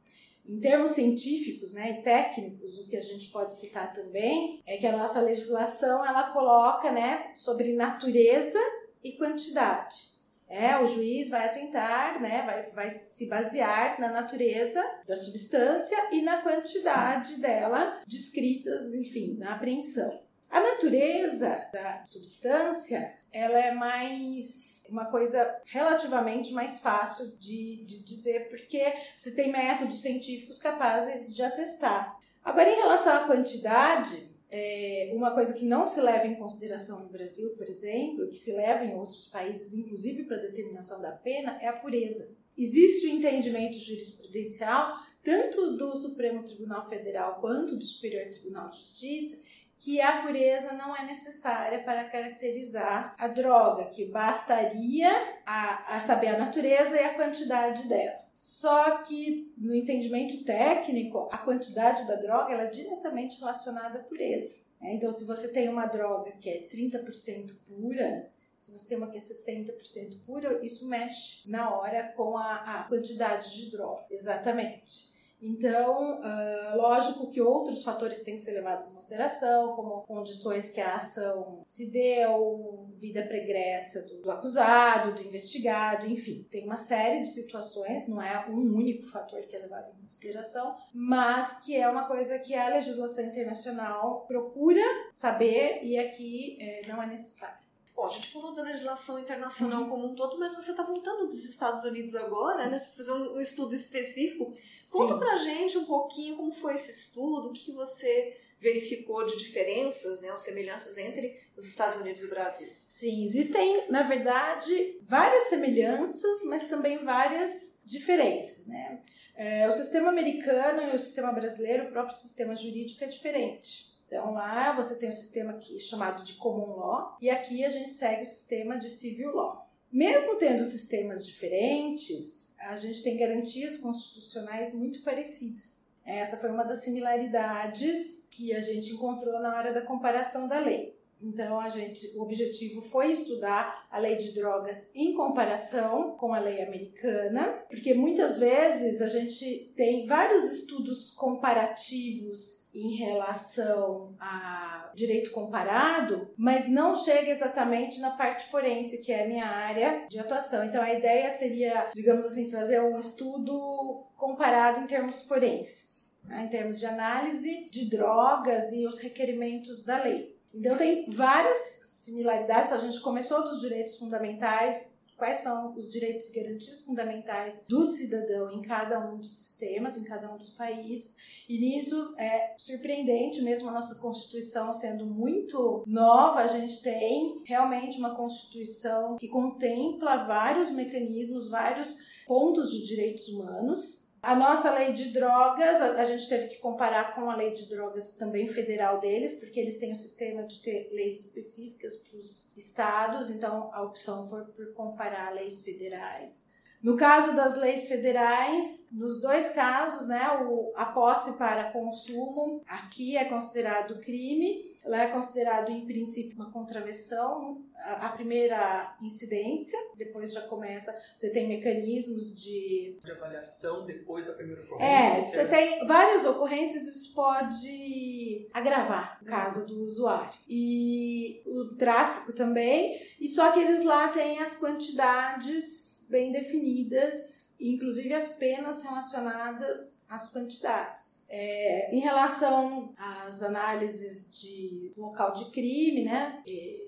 Em 0.47 0.57
termos 0.61 0.91
científicos 0.91 1.73
né, 1.73 1.99
e 1.99 2.03
técnicos, 2.03 2.79
o 2.79 2.87
que 2.87 2.95
a 2.95 3.01
gente 3.01 3.27
pode 3.31 3.59
citar 3.59 3.91
também 3.91 4.63
é 4.65 4.77
que 4.77 4.87
a 4.87 4.97
nossa 4.97 5.19
legislação 5.19 6.05
ela 6.05 6.31
coloca 6.31 6.89
né, 6.89 7.31
sobre 7.35 7.73
natureza 7.73 8.59
e 9.03 9.11
quantidade. 9.17 10.16
É, 10.49 10.77
o 10.77 10.87
juiz 10.87 11.29
vai 11.29 11.45
atentar, 11.45 12.21
né, 12.21 12.41
vai, 12.45 12.71
vai 12.71 12.89
se 12.89 13.27
basear 13.27 13.99
na 13.99 14.09
natureza 14.09 14.81
da 15.05 15.15
substância 15.15 15.97
e 16.11 16.21
na 16.21 16.41
quantidade 16.41 17.35
dela 17.41 18.01
descritas, 18.07 18.95
enfim, 18.95 19.35
na 19.37 19.55
apreensão. 19.55 20.21
A 20.49 20.61
natureza 20.61 21.67
da 21.73 22.05
substância, 22.05 23.13
ela 23.33 23.59
é 23.59 23.73
mais 23.73 24.85
uma 24.89 25.05
coisa 25.05 25.53
relativamente 25.65 26.53
mais 26.53 26.79
fácil 26.79 27.37
de, 27.37 27.83
de 27.85 28.05
dizer, 28.05 28.47
porque 28.47 28.93
você 29.15 29.31
tem 29.31 29.51
métodos 29.51 30.01
científicos 30.01 30.57
capazes 30.57 31.35
de 31.35 31.43
atestar. 31.43 32.17
Agora, 32.43 32.69
em 32.69 32.75
relação 32.75 33.17
à 33.17 33.27
quantidade, 33.27 34.36
é, 34.49 35.11
uma 35.13 35.31
coisa 35.31 35.53
que 35.53 35.65
não 35.65 35.85
se 35.85 35.99
leva 36.01 36.27
em 36.27 36.35
consideração 36.35 37.01
no 37.01 37.09
Brasil, 37.09 37.49
por 37.57 37.67
exemplo, 37.67 38.29
que 38.29 38.37
se 38.37 38.53
leva 38.53 38.85
em 38.85 38.95
outros 38.95 39.25
países, 39.27 39.73
inclusive 39.73 40.23
para 40.23 40.37
a 40.37 40.41
determinação 40.41 41.01
da 41.01 41.11
pena, 41.11 41.57
é 41.61 41.67
a 41.67 41.73
pureza. 41.73 42.35
Existe 42.57 43.07
o 43.07 43.09
entendimento 43.09 43.77
jurisprudencial, 43.77 44.93
tanto 45.23 45.75
do 45.75 45.95
Supremo 45.95 46.43
Tribunal 46.43 46.87
Federal 46.87 47.39
quanto 47.41 47.75
do 47.75 47.83
Superior 47.83 48.29
Tribunal 48.29 48.69
de 48.69 48.77
Justiça, 48.77 49.37
que 49.79 50.01
a 50.01 50.21
pureza 50.21 50.73
não 50.73 50.95
é 50.95 51.05
necessária 51.05 51.83
para 51.83 52.05
caracterizar 52.05 53.15
a 53.17 53.27
droga, 53.27 53.85
que 53.85 54.05
bastaria 54.05 55.11
a, 55.45 55.97
a 55.97 55.99
saber 55.99 56.29
a 56.29 56.39
natureza 56.39 56.95
e 56.95 57.03
a 57.03 57.13
quantidade 57.13 57.87
dela. 57.87 58.26
Só 58.37 58.99
que 58.99 59.51
no 59.57 59.73
entendimento 59.73 60.43
técnico, 60.43 61.27
a 61.31 61.37
quantidade 61.39 62.07
da 62.07 62.15
droga 62.15 62.53
ela 62.53 62.63
é 62.63 62.69
diretamente 62.69 63.39
relacionada 63.39 63.99
à 63.99 64.03
pureza. 64.03 64.59
É, 64.79 64.93
então, 64.93 65.11
se 65.11 65.25
você 65.25 65.51
tem 65.51 65.69
uma 65.69 65.87
droga 65.87 66.31
que 66.33 66.49
é 66.49 66.67
30% 66.67 67.51
pura, 67.65 68.29
se 68.59 68.71
você 68.71 68.89
tem 68.89 68.97
uma 68.97 69.09
que 69.09 69.17
é 69.17 69.21
60% 69.21 70.23
pura, 70.25 70.63
isso 70.63 70.87
mexe 70.87 71.49
na 71.49 71.75
hora 71.75 72.13
com 72.15 72.37
a, 72.37 72.81
a 72.81 72.83
quantidade 72.83 73.55
de 73.55 73.71
droga. 73.71 74.05
Exatamente. 74.11 75.16
Então, 75.41 76.19
uh, 76.19 76.77
lógico 76.77 77.29
que 77.29 77.39
outros 77.39 77.83
fatores 77.83 78.23
têm 78.23 78.35
que 78.35 78.41
ser 78.41 78.53
levados 78.53 78.87
em 78.87 78.93
consideração, 78.93 79.75
como 79.75 80.01
condições 80.01 80.69
que 80.69 80.81
a 80.81 80.95
ação 80.95 81.61
se 81.65 81.91
deu, 81.91 82.89
vida 82.97 83.23
pregressa 83.23 84.01
do, 84.07 84.21
do, 84.21 84.31
acusado, 84.31 85.13
do 85.13 85.21
investigado, 85.21 86.07
enfim, 86.07 86.47
tem 86.49 86.65
uma 86.65 86.77
série 86.77 87.21
de 87.21 87.29
situações, 87.29 88.07
não 88.07 88.21
é 88.21 88.49
um 88.49 88.75
único 88.75 89.03
fator 89.03 89.41
que 89.41 89.55
é 89.55 89.59
levado 89.59 89.91
em 89.91 90.01
consideração, 90.01 90.75
mas 90.93 91.63
que 91.63 91.75
é 91.75 91.87
uma 91.87 92.07
coisa 92.07 92.39
que 92.39 92.55
a 92.55 92.69
legislação 92.69 93.25
internacional 93.25 94.25
procura 94.25 94.81
saber 95.11 95.81
e 95.83 95.97
aqui 95.97 96.57
é, 96.59 96.87
não 96.87 97.01
é 97.01 97.05
necessário. 97.05 97.66
Bom, 97.97 98.05
a 98.05 98.09
gente 98.09 98.27
falou 98.27 98.53
da 98.53 98.61
legislação 98.61 99.17
internacional 99.17 99.81
uhum. 99.81 99.89
como 99.89 100.05
um 100.05 100.13
todo, 100.13 100.37
mas 100.37 100.53
você 100.53 100.69
está 100.69 100.83
voltando 100.83 101.25
dos 101.25 101.43
Estados 101.43 101.83
Unidos 101.83 102.13
agora, 102.13 102.69
né? 102.69 102.77
Você 102.77 102.95
fazer 102.95 103.11
um, 103.11 103.41
estudo 103.41 103.73
específico. 103.73 104.53
Sim. 104.55 104.91
Conta 104.91 105.17
pra 105.17 105.35
gente 105.37 105.79
um 105.79 105.85
pouquinho 105.85 106.37
como 106.37 106.51
foi 106.51 106.75
esse 106.75 106.91
estudo, 106.91 107.47
o 107.47 107.51
que, 107.51 107.65
que 107.65 107.71
você 107.71 108.37
verificou 108.59 109.25
de 109.25 109.35
diferenças, 109.37 110.21
né, 110.21 110.31
ou 110.31 110.37
semelhanças 110.37 110.97
entre 110.97 111.39
os 111.55 111.65
Estados 111.65 111.99
Unidos 111.99 112.21
e 112.21 112.25
o 112.25 112.29
Brasil. 112.29 112.69
Sim, 112.87 113.23
existem, 113.23 113.89
na 113.89 114.03
verdade, 114.03 114.99
várias 115.01 115.45
semelhanças, 115.45 116.43
mas 116.45 116.65
também 116.65 117.03
várias 117.03 117.79
diferenças, 117.83 118.67
né? 118.67 119.01
É, 119.35 119.67
o 119.67 119.71
sistema 119.71 120.09
americano 120.09 120.83
e 120.83 120.95
o 120.95 120.99
sistema 120.99 121.31
brasileiro, 121.31 121.85
o 121.85 121.91
próprio 121.91 122.15
sistema 122.15 122.55
jurídico 122.55 123.03
é 123.03 123.07
diferente. 123.07 123.96
Então 124.07 124.33
lá 124.33 124.73
você 124.73 124.95
tem 124.95 125.09
um 125.09 125.13
sistema 125.13 125.51
aqui 125.51 125.79
chamado 125.79 126.23
de 126.23 126.33
common 126.33 126.77
law 126.77 127.17
e 127.21 127.29
aqui 127.29 127.63
a 127.63 127.69
gente 127.69 127.91
segue 127.91 128.21
o 128.21 128.25
sistema 128.25 128.77
de 128.77 128.89
civil 128.89 129.35
law. 129.35 129.69
Mesmo 129.91 130.37
tendo 130.37 130.63
sistemas 130.63 131.25
diferentes, 131.25 132.55
a 132.59 132.75
gente 132.75 133.03
tem 133.03 133.17
garantias 133.17 133.77
constitucionais 133.77 134.73
muito 134.73 135.03
parecidas. 135.03 135.87
Essa 136.05 136.37
foi 136.37 136.49
uma 136.49 136.63
das 136.63 136.83
similaridades 136.83 138.27
que 138.31 138.53
a 138.53 138.61
gente 138.61 138.93
encontrou 138.93 139.39
na 139.41 139.55
hora 139.55 139.73
da 139.73 139.81
comparação 139.81 140.47
da 140.47 140.57
lei. 140.57 140.96
Então, 141.21 141.59
a 141.59 141.67
gente, 141.69 142.15
o 142.17 142.21
objetivo 142.21 142.81
foi 142.81 143.11
estudar 143.11 143.87
a 143.89 143.97
lei 143.97 144.15
de 144.15 144.33
drogas 144.33 144.91
em 144.93 145.13
comparação 145.13 146.11
com 146.11 146.33
a 146.33 146.39
lei 146.39 146.61
americana, 146.61 147.63
porque 147.69 147.93
muitas 147.93 148.37
vezes 148.37 149.01
a 149.01 149.07
gente 149.07 149.73
tem 149.75 150.05
vários 150.05 150.43
estudos 150.51 151.11
comparativos 151.11 152.69
em 152.73 152.95
relação 152.95 154.15
a 154.19 154.91
direito 154.95 155.31
comparado, 155.31 156.29
mas 156.37 156.69
não 156.69 156.95
chega 156.95 157.31
exatamente 157.31 157.99
na 157.99 158.11
parte 158.11 158.49
forense, 158.51 159.01
que 159.01 159.11
é 159.11 159.23
a 159.23 159.27
minha 159.27 159.45
área 159.45 160.05
de 160.07 160.19
atuação. 160.19 160.63
Então, 160.63 160.81
a 160.81 160.93
ideia 160.93 161.29
seria, 161.31 161.89
digamos 161.93 162.25
assim, 162.25 162.51
fazer 162.51 162.81
um 162.81 162.99
estudo 162.99 164.03
comparado 164.15 164.79
em 164.79 164.87
termos 164.87 165.23
forenses, 165.23 166.19
né, 166.25 166.45
em 166.45 166.49
termos 166.49 166.79
de 166.79 166.85
análise 166.85 167.67
de 167.71 167.89
drogas 167.89 168.71
e 168.71 168.85
os 168.85 168.99
requerimentos 168.99 169.83
da 169.83 170.03
lei. 170.03 170.36
Então 170.53 170.77
tem 170.77 171.09
várias 171.09 171.57
similaridades. 171.83 172.71
A 172.71 172.77
gente 172.77 172.99
começou 173.01 173.43
dos 173.43 173.59
direitos 173.59 173.97
fundamentais, 173.97 174.97
quais 175.17 175.39
são 175.39 175.75
os 175.75 175.89
direitos 175.89 176.27
e 176.27 176.39
garantias 176.39 176.81
fundamentais 176.81 177.65
do 177.67 177.83
cidadão 177.83 178.51
em 178.51 178.61
cada 178.61 178.99
um 178.99 179.17
dos 179.17 179.35
sistemas, 179.35 179.97
em 179.97 180.03
cada 180.03 180.31
um 180.31 180.37
dos 180.37 180.51
países. 180.51 181.43
E 181.49 181.57
nisso 181.57 182.13
é 182.17 182.53
surpreendente, 182.57 183.41
mesmo 183.41 183.69
a 183.69 183.73
nossa 183.73 183.95
Constituição 183.95 184.71
sendo 184.71 185.05
muito 185.05 185.83
nova, 185.87 186.41
a 186.41 186.47
gente 186.47 186.81
tem 186.83 187.41
realmente 187.45 187.97
uma 187.97 188.15
Constituição 188.15 189.17
que 189.17 189.27
contempla 189.27 190.25
vários 190.25 190.69
mecanismos, 190.71 191.49
vários 191.49 191.97
pontos 192.27 192.71
de 192.71 192.85
direitos 192.85 193.27
humanos 193.27 194.06
a 194.27 194.35
nossa 194.35 194.69
lei 194.71 194.91
de 194.91 195.13
drogas, 195.13 195.81
a, 195.81 196.01
a, 196.01 196.03
gente 196.03 196.27
teve 196.27 196.47
que 196.49 196.57
comparar 196.57 197.15
com 197.15 197.29
a 197.31 197.35
lei 197.37 197.53
de 197.53 197.69
drogas 197.69 198.11
também 198.17 198.45
federal 198.45 198.99
deles, 198.99 199.35
porque 199.35 199.57
eles 199.57 199.77
têm 199.77 199.93
um 199.93 199.95
sistema 199.95 200.43
de 200.43 200.61
ter 200.61 200.89
leis 200.91 201.27
específicas 201.27 201.95
para 201.95 202.17
os 202.17 202.57
estados, 202.57 203.31
então 203.31 203.69
a 203.73 203.81
opção 203.83 204.27
foi 204.27 204.43
por 204.43 204.73
comparar 204.73 205.33
leis 205.33 205.61
federais. 205.61 206.51
No 206.83 206.97
caso 206.97 207.37
das 207.37 207.55
leis 207.55 207.87
federais, 207.87 208.89
nos 208.91 209.21
dois 209.21 209.49
casos, 209.51 210.09
né, 210.09 210.45
o, 210.45 210.73
a 210.75 210.87
posse 210.87 211.37
para 211.37 211.71
consumo 211.71 212.61
aqui 212.67 213.15
é 213.15 213.23
considerado 213.23 214.01
crime 214.01 214.61
ela 214.87 215.03
é 215.03 215.07
considerado 215.07 215.69
em 215.69 215.85
princípio 215.85 216.35
uma 216.35 216.49
contravenção, 216.49 217.61
a, 217.75 218.07
a, 218.07 218.09
primeira 218.09 218.95
incidência, 219.01 219.77
depois 219.97 220.33
já 220.33 220.41
começa, 220.41 220.95
você 221.13 221.29
tem 221.29 221.47
mecanismos 221.47 222.33
de... 222.33 222.97
De 223.03 223.11
avaliação 223.11 223.85
depois 223.85 224.25
da 224.25 224.33
primeira 224.33 224.63
ocorrência. 224.63 224.87
É, 224.87 225.21
você 225.21 225.47
tem 225.47 225.85
várias 225.85 226.25
ocorrências, 226.25 226.87
isso 226.87 227.13
pode 227.13 228.47
agravar 228.53 229.19
o 229.21 229.25
caso 229.25 229.67
do 229.67 229.83
usuário. 229.83 230.39
E 230.47 231.41
o 231.45 231.75
tráfico 231.75 232.31
também, 232.31 232.99
e 233.19 233.27
só 233.27 233.51
que 233.51 233.59
eles 233.59 233.83
lá 233.83 234.07
têm 234.07 234.39
as 234.39 234.55
quantidades 234.55 236.07
bem 236.09 236.31
definidas, 236.31 237.46
inclusive 237.59 238.13
as 238.13 238.33
penas 238.33 238.83
relacionadas 238.83 240.03
às 240.09 240.31
quantidades. 240.31 241.25
É, 241.29 241.93
em 241.93 241.99
relação 241.99 242.93
às 242.97 243.41
análises 243.43 244.31
de 244.31 244.91
local 244.97 245.33
de 245.33 245.45
crime, 245.51 246.03
né, 246.03 246.41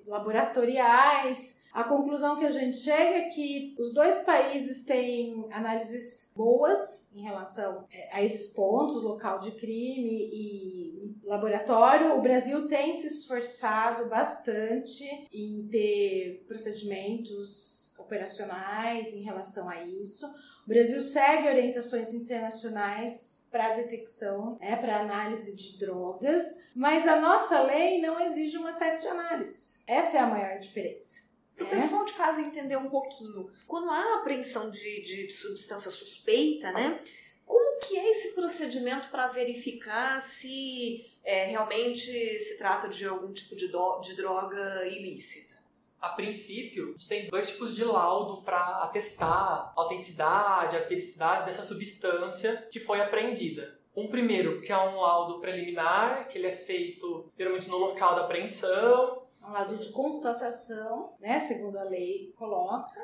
laboratoriais, 0.05 1.59
a 1.71 1.83
conclusão 1.83 2.37
que 2.37 2.45
a 2.45 2.49
gente 2.49 2.77
chega 2.77 3.17
é 3.17 3.29
que 3.29 3.75
os 3.77 3.93
dois 3.93 4.21
países 4.21 4.83
têm 4.85 5.47
análises 5.51 6.33
boas 6.35 7.11
em 7.15 7.21
relação 7.21 7.85
é, 7.91 8.09
a 8.11 8.23
esses 8.23 8.53
pontos, 8.53 9.03
local 9.03 9.39
de 9.39 9.51
crime 9.51 10.29
e 10.33 11.15
laboratório. 11.23 12.17
O 12.17 12.21
Brasil 12.21 12.67
tem 12.67 12.93
se 12.93 13.07
esforçado 13.07 14.09
bastante 14.09 15.03
em 15.31 15.67
ter 15.67 16.43
procedimentos 16.47 17.93
operacionais 17.99 19.13
em 19.13 19.21
relação 19.21 19.69
a 19.69 19.83
isso. 19.83 20.25
O 20.69 20.71
Brasil 20.71 21.01
segue 21.01 21.47
orientações 21.47 22.13
internacionais 22.13 23.47
para 23.51 23.73
detecção, 23.73 24.55
né, 24.61 24.75
para 24.75 24.99
análise 24.99 25.55
de 25.55 25.79
drogas, 25.79 26.43
mas 26.75 27.07
a 27.07 27.19
nossa 27.19 27.59
lei 27.63 27.99
não 27.99 28.19
exige 28.19 28.55
uma 28.55 28.71
série 28.71 29.01
de 29.01 29.07
análises. 29.07 29.81
Essa 29.87 30.17
é 30.17 30.19
a 30.19 30.27
maior 30.27 30.59
diferença. 30.59 31.23
Para 31.55 31.65
o 31.65 31.67
é? 31.69 31.71
pessoal 31.71 32.05
de 32.05 32.13
casa 32.13 32.41
entender 32.41 32.77
um 32.77 32.87
pouquinho, 32.87 33.49
quando 33.65 33.89
há 33.89 34.19
apreensão 34.19 34.69
de, 34.69 35.01
de 35.01 35.31
substância 35.31 35.89
suspeita, 35.89 36.71
né? 36.71 36.99
Como 37.47 37.79
que 37.79 37.97
é 37.97 38.11
esse 38.11 38.35
procedimento 38.35 39.09
para 39.09 39.25
verificar 39.25 40.21
se 40.21 41.03
é, 41.23 41.45
realmente 41.45 42.11
se 42.39 42.59
trata 42.59 42.87
de 42.87 43.07
algum 43.07 43.33
tipo 43.33 43.55
de, 43.55 43.69
do, 43.69 44.01
de 44.01 44.15
droga 44.15 44.85
ilícita? 44.85 45.58
A 46.01 46.09
princípio, 46.09 46.89
a 46.89 46.91
gente 46.91 47.07
tem 47.07 47.29
dois 47.29 47.49
tipos 47.49 47.75
de 47.75 47.83
laudo 47.83 48.41
para 48.41 48.83
atestar 48.83 49.29
a 49.29 49.73
autenticidade, 49.75 50.77
a 50.77 50.85
felicidade 50.85 51.45
dessa 51.45 51.63
substância 51.63 52.67
que 52.71 52.79
foi 52.79 53.01
apreendida. 53.01 53.77
Um 53.95 54.07
primeiro, 54.07 54.61
que 54.61 54.71
é 54.71 54.77
um 54.77 55.01
laudo 55.01 55.39
preliminar, 55.39 56.27
que 56.27 56.37
ele 56.37 56.47
é 56.47 56.51
feito 56.51 57.25
geralmente 57.37 57.67
no 57.67 57.77
local 57.77 58.15
da 58.15 58.21
apreensão. 58.21 59.23
Um 59.43 59.51
laudo 59.51 59.77
de 59.77 59.91
constatação, 59.91 61.13
né, 61.19 61.39
segundo 61.39 61.77
a 61.77 61.83
lei 61.83 62.33
coloca 62.37 62.99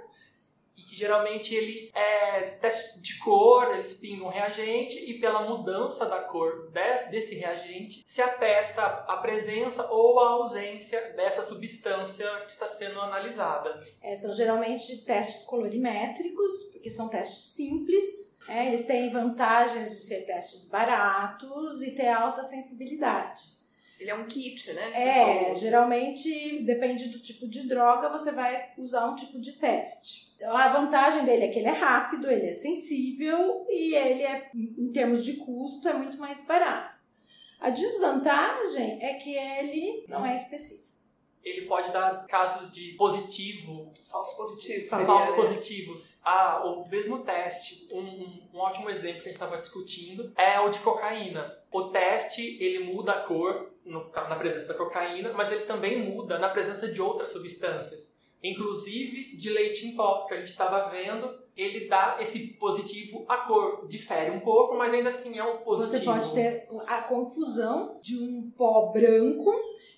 e 0.77 0.82
que 0.82 0.96
geralmente 0.96 1.53
ele 1.53 1.91
é 1.94 2.41
teste 2.41 3.00
de 3.00 3.20
cor, 3.20 3.74
eles 3.74 3.94
pingam 3.96 4.27
reagente 4.27 4.98
e 5.10 5.20
pela 5.20 5.48
mudança 5.48 6.05
da 6.05 6.22
cor 6.22 6.70
desse, 6.72 7.12
desse 7.12 7.36
reagente 7.36 8.01
se 8.05 8.22
atesta 8.22 8.84
a 8.84 9.17
presença 9.17 9.89
ou 9.91 10.20
a 10.20 10.29
ausência 10.32 11.13
dessa 11.15 11.44
substância 11.44 12.29
que 12.46 12.51
está 12.51 12.67
sendo 12.67 13.00
analisada. 13.00 13.79
É, 14.01 14.15
são 14.15 14.34
geralmente 14.34 15.05
testes 15.05 15.44
colorimétricos, 15.44 16.72
porque 16.74 16.89
são 16.89 17.10
testes 17.10 17.46
simples. 17.46 18.38
É, 18.48 18.67
eles 18.67 18.86
têm 18.86 19.10
vantagens 19.10 19.89
de 19.89 20.01
ser 20.01 20.25
testes 20.25 20.65
baratos 20.65 21.82
e 21.82 21.91
ter 21.91 22.10
alta 22.10 22.44
sensibilidade. 22.44 23.55
Ele 24.00 24.12
é 24.12 24.15
um 24.15 24.27
kit, 24.27 24.72
né? 24.74 24.91
É, 24.94 25.55
geralmente 25.55 26.63
depende 26.63 27.10
do 27.10 27.20
tipo 27.20 27.48
de 27.48 27.67
droga, 27.67 28.10
você 28.10 28.32
vai 28.32 28.74
usar 28.77 29.05
um 29.08 29.15
tipo 29.15 29.39
de 29.39 29.53
teste. 29.53 30.25
A 30.44 30.68
vantagem 30.70 31.25
dele 31.25 31.46
é 31.46 31.48
que 31.48 31.60
ele 31.60 31.68
é 31.68 31.74
rápido, 31.74 32.30
ele 32.30 32.48
é 32.48 32.54
sensível 32.54 33.65
e 33.70 33.96
ele 33.96 34.24
é, 34.24 34.50
em 34.54 34.92
termos 34.92 35.24
de 35.24 35.34
custo, 35.34 35.88
é 35.88 35.94
muito 35.94 36.18
mais 36.18 36.46
barato. 36.46 36.98
A 37.60 37.70
desvantagem 37.70 39.00
é 39.01 39.13
que 39.13 39.34
ele 39.34 40.06
não 40.08 40.25
é 40.25 40.36
específico. 40.36 40.86
ele 41.44 41.65
pode 41.65 41.92
dar 41.92 42.25
casos 42.27 42.72
de 42.72 42.94
positivo. 42.94 43.94
Falso 44.04 44.36
positivo. 44.36 44.88
Falsos 44.88 45.30
né? 45.30 45.36
positivos. 45.36 46.20
Ah, 46.24 46.63
o 46.65 46.88
mesmo 46.89 47.20
teste. 47.24 47.88
Um, 47.92 48.48
um 48.54 48.60
ótimo 48.60 48.89
exemplo 48.89 49.22
que 49.22 49.30
a 49.30 49.32
gente 49.32 49.42
estava 49.42 49.56
discutindo 49.56 50.34
é 50.36 50.60
o 50.60 50.70
de 50.70 50.80
cocaína. 50.80 51.58
O 51.72 51.84
teste, 51.86 52.62
ele 52.62 52.84
muda 52.84 53.13
a 53.13 53.22
cor 53.22 53.72
no, 53.86 54.10
na 54.12 54.36
presença 54.36 54.68
da 54.68 54.74
cocaína, 54.74 55.32
mas 55.34 55.51
ele 55.51 55.65
também 55.65 56.10
muda 56.10 56.38
na 56.38 56.50
presença 56.50 56.92
de 56.92 57.01
outras 57.01 57.30
substâncias. 57.30 58.14
Inclusive 58.44 59.36
de 59.36 59.50
leite 59.50 59.88
em 59.88 59.96
pó, 59.96 60.25
que 60.27 60.34
a 60.34 60.38
gente 60.38 60.48
estava 60.48 60.89
vendo, 60.89 61.34
ele 61.56 61.88
dá 61.88 62.18
esse 62.20 62.54
positivo 62.60 63.25
à 63.27 63.38
cor. 63.38 63.88
Difere 63.88 64.32
um 64.32 64.39
pouco, 64.39 64.75
mas 64.77 64.94
ainda 64.94 65.10
assim 65.10 65.38
é 65.38 65.44
um 65.44 65.58
positivo. 65.58 65.98
Você 65.98 66.06
pode 66.06 66.34
ter 66.34 66.68
a 66.88 67.01
confusão 67.01 68.00
de 68.01 68.18
um 68.18 68.51
pó 68.56 68.92
branco 68.92 69.51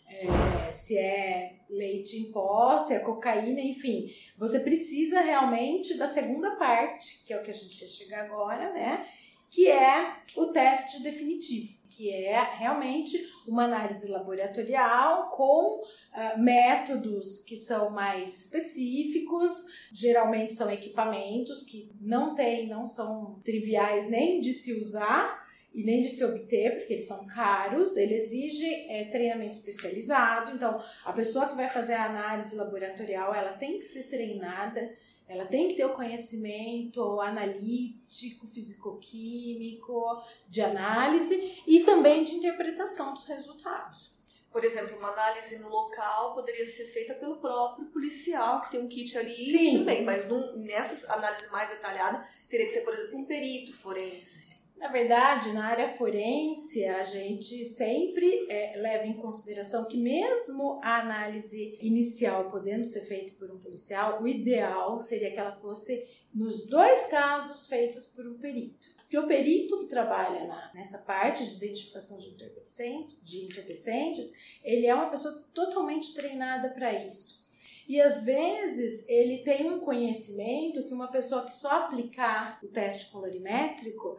é, 0.10 0.72
se 0.72 0.98
é 0.98 1.58
leite 1.70 2.18
em 2.18 2.32
pó, 2.32 2.80
se 2.80 2.94
é 2.94 3.00
cocaína, 3.00 3.62
enfim. 3.62 4.08
Você 4.38 4.62
precisa 4.62 5.20
realmente 5.20 5.98
da 5.98 6.08
segunda 6.08 6.56
parte, 6.56 7.26
que 7.26 7.34
é 7.34 7.38
o 7.38 7.44
que 7.44 7.52
a 7.52 7.54
gente 7.54 7.82
ia 7.82 7.88
chegar 7.88 8.26
agora, 8.26 8.72
né? 8.74 9.06
Que 9.50 9.70
é 9.70 10.18
o 10.36 10.48
teste 10.48 11.02
definitivo, 11.02 11.78
que 11.90 12.12
é 12.12 12.40
realmente 12.58 13.18
uma 13.48 13.64
análise 13.64 14.08
laboratorial 14.08 15.30
com 15.30 15.82
uh, 15.82 16.38
métodos 16.38 17.40
que 17.40 17.56
são 17.56 17.90
mais 17.90 18.46
específicos, 18.46 19.88
geralmente 19.92 20.54
são 20.54 20.70
equipamentos 20.70 21.64
que 21.64 21.90
não 22.02 22.36
tem, 22.36 22.68
não 22.68 22.86
são 22.86 23.40
triviais 23.44 24.10
nem 24.10 24.42
de 24.42 24.52
se 24.52 24.74
usar, 24.74 25.48
e 25.78 25.84
nem 25.84 26.00
de 26.00 26.10
se 26.10 26.26
obter, 26.26 26.76
porque 26.76 26.94
eles 26.94 27.08
são 27.08 27.28
caros, 27.28 27.98
ele 27.98 28.16
exige 28.16 28.66
é, 28.90 29.06
treinamento 29.06 29.60
especializado, 29.60 30.52
então 30.52 30.82
a 31.06 31.14
pessoa 31.14 31.48
que 31.48 31.56
vai 31.56 31.68
fazer 31.68 31.94
a 31.94 32.06
análise 32.06 32.56
laboratorial, 32.56 33.32
ela 33.32 33.54
tem 33.54 33.78
que 33.78 33.86
ser 33.86 34.06
treinada, 34.10 34.92
ela 35.28 35.46
tem 35.46 35.68
que 35.68 35.76
ter 35.76 35.86
o 35.86 35.94
conhecimento 35.94 37.20
analítico, 37.20 38.48
fisicoquímico, 38.48 40.24
de 40.48 40.62
análise 40.62 41.62
e 41.68 41.82
também 41.82 42.24
de 42.24 42.36
interpretação 42.36 43.14
dos 43.14 43.26
resultados. 43.26 44.16
Por 44.52 44.64
exemplo, 44.64 44.98
uma 44.98 45.10
análise 45.10 45.60
no 45.60 45.70
local 45.70 46.34
poderia 46.34 46.66
ser 46.66 46.86
feita 46.86 47.14
pelo 47.14 47.38
próprio 47.38 47.88
policial, 47.88 48.62
que 48.62 48.72
tem 48.72 48.80
um 48.80 48.88
kit 48.88 49.18
ali 49.18 49.36
Sim. 49.36 49.80
também, 49.80 50.04
mas 50.04 50.28
num, 50.28 50.58
nessas 50.58 51.08
análises 51.10 51.52
mais 51.52 51.70
detalhadas, 51.70 52.28
teria 52.48 52.66
que 52.66 52.72
ser, 52.72 52.82
por 52.82 52.94
exemplo, 52.94 53.20
um 53.20 53.26
perito 53.26 53.76
forense. 53.76 54.47
Na 54.80 54.90
verdade, 54.90 55.54
na 55.54 55.66
área 55.66 55.88
forense, 55.88 56.86
a 56.86 57.02
gente 57.02 57.64
sempre 57.64 58.46
é, 58.48 58.78
leva 58.78 59.08
em 59.08 59.14
consideração 59.14 59.86
que, 59.86 59.98
mesmo 59.98 60.80
a 60.84 61.00
análise 61.00 61.78
inicial 61.82 62.48
podendo 62.48 62.86
ser 62.86 63.02
feita 63.02 63.34
por 63.34 63.50
um 63.50 63.58
policial, 63.58 64.22
o 64.22 64.28
ideal 64.28 65.00
seria 65.00 65.32
que 65.32 65.40
ela 65.40 65.54
fosse, 65.54 66.08
nos 66.34 66.68
dois 66.68 67.08
casos, 67.08 67.68
feitas 67.68 68.06
por 68.08 68.28
um 68.28 68.38
perito. 68.38 68.96
Porque 69.00 69.18
o 69.18 69.26
perito 69.26 69.80
que 69.80 69.88
trabalha 69.88 70.46
na, 70.46 70.72
nessa 70.76 71.00
parte 71.00 71.44
de 71.44 71.56
identificação 71.56 72.20
de 72.20 72.30
entorpecentes, 72.30 73.24
de 73.26 73.46
entorpecentes, 73.46 74.32
ele 74.64 74.86
é 74.86 74.94
uma 74.94 75.10
pessoa 75.10 75.44
totalmente 75.54 76.14
treinada 76.14 76.70
para 76.70 76.94
isso. 76.94 77.48
E 77.88 78.02
às 78.02 78.24
vezes 78.24 79.08
ele 79.08 79.38
tem 79.40 79.72
um 79.72 79.80
conhecimento 79.80 80.84
que 80.84 80.94
uma 80.94 81.08
pessoa 81.08 81.46
que 81.46 81.56
só 81.56 81.86
aplicar 81.86 82.60
o 82.62 82.68
teste 82.68 83.10
colorimétrico 83.10 84.18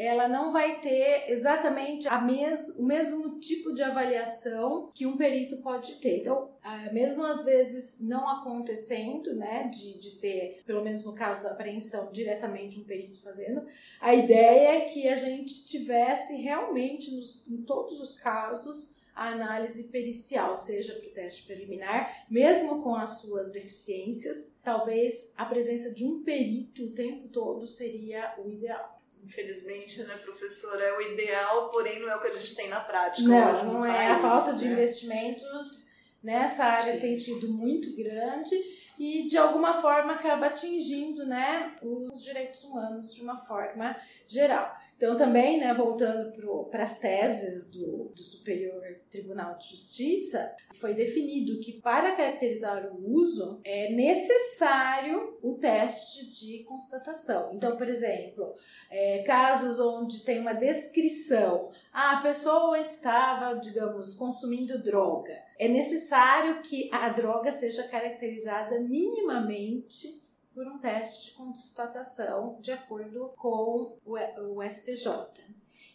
ela 0.00 0.26
não 0.26 0.50
vai 0.50 0.80
ter 0.80 1.24
exatamente 1.28 2.08
a 2.08 2.20
mes, 2.20 2.74
o 2.78 2.84
mesmo 2.84 3.38
tipo 3.38 3.74
de 3.74 3.82
avaliação 3.82 4.90
que 4.94 5.04
um 5.04 5.16
perito 5.16 5.58
pode 5.58 5.96
ter. 5.96 6.20
Então, 6.20 6.50
mesmo 6.90 7.22
às 7.22 7.44
vezes 7.44 8.00
não 8.00 8.26
acontecendo, 8.26 9.34
né, 9.34 9.68
de, 9.68 9.98
de 9.98 10.10
ser, 10.10 10.62
pelo 10.64 10.82
menos 10.82 11.04
no 11.04 11.14
caso 11.14 11.42
da 11.42 11.50
apreensão, 11.50 12.10
diretamente 12.12 12.78
um 12.78 12.84
perito 12.84 13.20
fazendo, 13.20 13.62
a 14.00 14.14
ideia 14.14 14.76
é 14.76 14.80
que 14.80 15.06
a 15.06 15.16
gente 15.16 15.66
tivesse 15.66 16.34
realmente, 16.36 17.14
nos, 17.14 17.46
em 17.46 17.62
todos 17.62 18.00
os 18.00 18.18
casos, 18.18 19.00
a 19.14 19.28
análise 19.32 19.84
pericial, 19.84 20.56
seja 20.56 20.94
para 20.94 21.08
o 21.08 21.12
teste 21.12 21.42
preliminar, 21.42 22.24
mesmo 22.30 22.82
com 22.82 22.94
as 22.94 23.20
suas 23.20 23.50
deficiências, 23.50 24.56
talvez 24.64 25.34
a 25.36 25.44
presença 25.44 25.92
de 25.92 26.06
um 26.06 26.22
perito 26.22 26.84
o 26.84 26.94
tempo 26.94 27.28
todo 27.28 27.66
seria 27.66 28.34
o 28.42 28.48
ideal. 28.48 28.99
Infelizmente, 29.24 30.02
né, 30.04 30.16
professora, 30.16 30.82
é 30.82 30.96
o 30.96 31.00
ideal, 31.00 31.68
porém 31.68 32.00
não 32.00 32.08
é 32.08 32.16
o 32.16 32.20
que 32.20 32.28
a 32.28 32.32
gente 32.32 32.54
tem 32.54 32.68
na 32.68 32.80
prática. 32.80 33.28
Não, 33.28 33.64
não 33.64 33.86
é. 33.86 33.92
País, 33.92 34.10
a 34.10 34.18
falta 34.18 34.54
de 34.54 34.64
né? 34.64 34.72
investimentos 34.72 35.90
nessa 36.22 36.64
área 36.64 36.98
tem 37.00 37.14
sido 37.14 37.48
muito 37.48 37.94
grande 37.94 38.54
e 38.98 39.26
de 39.26 39.38
alguma 39.38 39.80
forma 39.80 40.12
acaba 40.12 40.46
atingindo 40.46 41.24
né, 41.24 41.74
os 41.82 42.22
direitos 42.22 42.62
humanos 42.64 43.14
de 43.14 43.22
uma 43.22 43.36
forma 43.36 43.96
geral. 44.26 44.74
Então, 45.00 45.16
também, 45.16 45.58
né, 45.58 45.72
voltando 45.72 46.30
para 46.70 46.82
as 46.82 46.98
teses 46.98 47.70
do, 47.70 48.12
do 48.14 48.22
Superior 48.22 48.82
Tribunal 49.08 49.56
de 49.56 49.70
Justiça, 49.70 50.54
foi 50.74 50.92
definido 50.92 51.58
que 51.58 51.80
para 51.80 52.12
caracterizar 52.12 52.86
o 52.92 53.10
uso 53.10 53.62
é 53.64 53.90
necessário 53.94 55.38
o 55.42 55.54
teste 55.54 56.30
de 56.30 56.64
constatação. 56.64 57.50
Então, 57.54 57.78
por 57.78 57.88
exemplo, 57.88 58.52
é, 58.90 59.22
casos 59.22 59.80
onde 59.80 60.20
tem 60.22 60.38
uma 60.38 60.52
descrição, 60.52 61.70
ah, 61.90 62.18
a 62.18 62.20
pessoa 62.20 62.78
estava, 62.78 63.58
digamos, 63.58 64.12
consumindo 64.12 64.82
droga, 64.82 65.32
é 65.58 65.66
necessário 65.66 66.60
que 66.60 66.90
a 66.92 67.08
droga 67.08 67.50
seja 67.50 67.84
caracterizada 67.84 68.78
minimamente 68.80 70.28
por 70.60 70.68
um 70.68 70.78
teste 70.78 71.30
de 71.30 71.30
constatação 71.30 72.58
de 72.60 72.70
acordo 72.70 73.32
com 73.34 73.96
o 74.04 74.62
STJ. 74.62 75.08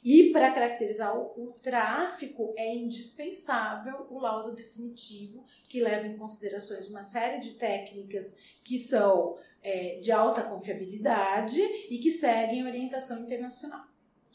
E 0.04 0.32
para 0.32 0.52
caracterizar 0.52 1.16
o, 1.16 1.56
tráfico 1.62 2.52
é 2.58 2.74
indispensável 2.76 4.08
o 4.10 4.18
laudo 4.18 4.56
definitivo, 4.56 5.44
que 5.70 5.84
leva 5.84 6.08
em 6.08 6.18
considerações 6.18 6.90
uma 6.90 7.04
série 7.04 7.40
de 7.40 7.54
técnicas 7.54 8.58
que 8.64 8.80
são 8.80 9.38
é, 9.62 10.00
de 10.00 10.12
alta 10.12 10.42
confiabilidade 10.42 11.62
e 11.62 12.00
que 12.00 12.10
seguem 12.10 12.66
orientação 12.66 13.20
internacional 13.20 13.86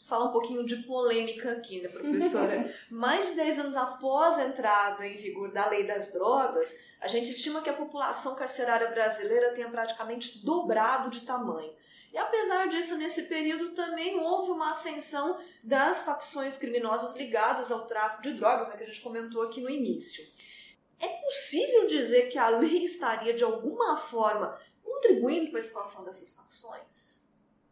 falar 0.05 0.25
um 0.25 0.31
pouquinho 0.31 0.65
de 0.65 0.77
polêmica 0.77 1.51
aqui, 1.51 1.81
né, 1.81 1.87
professora? 1.87 2.73
Mais 2.89 3.27
de 3.27 3.35
10 3.35 3.59
anos 3.59 3.75
após 3.75 4.37
a 4.37 4.45
entrada 4.45 5.05
em 5.05 5.15
vigor 5.15 5.51
da 5.51 5.67
lei 5.69 5.85
das 5.85 6.11
drogas, 6.11 6.75
a 6.99 7.07
gente 7.07 7.31
estima 7.31 7.61
que 7.61 7.69
a 7.69 7.73
população 7.73 8.35
carcerária 8.35 8.89
brasileira 8.89 9.53
tenha 9.53 9.69
praticamente 9.69 10.39
dobrado 10.45 11.09
de 11.09 11.21
tamanho. 11.21 11.73
E 12.11 12.17
apesar 12.17 12.67
disso, 12.67 12.97
nesse 12.97 13.23
período 13.23 13.73
também 13.73 14.19
houve 14.19 14.51
uma 14.51 14.71
ascensão 14.71 15.39
das 15.63 16.03
facções 16.03 16.57
criminosas 16.57 17.15
ligadas 17.15 17.71
ao 17.71 17.87
tráfico 17.87 18.23
de 18.23 18.33
drogas, 18.33 18.67
né, 18.67 18.75
que 18.75 18.83
a 18.83 18.87
gente 18.87 19.01
comentou 19.01 19.43
aqui 19.43 19.61
no 19.61 19.69
início. 19.69 20.25
É 20.99 21.07
possível 21.07 21.87
dizer 21.87 22.29
que 22.29 22.37
a 22.37 22.49
lei 22.49 22.83
estaria, 22.83 23.33
de 23.33 23.43
alguma 23.43 23.95
forma, 23.95 24.59
contribuindo 24.83 25.49
para 25.49 25.59
a 25.59 25.63
expansão 25.63 26.03
dessas 26.05 26.33
facções? 26.33 27.20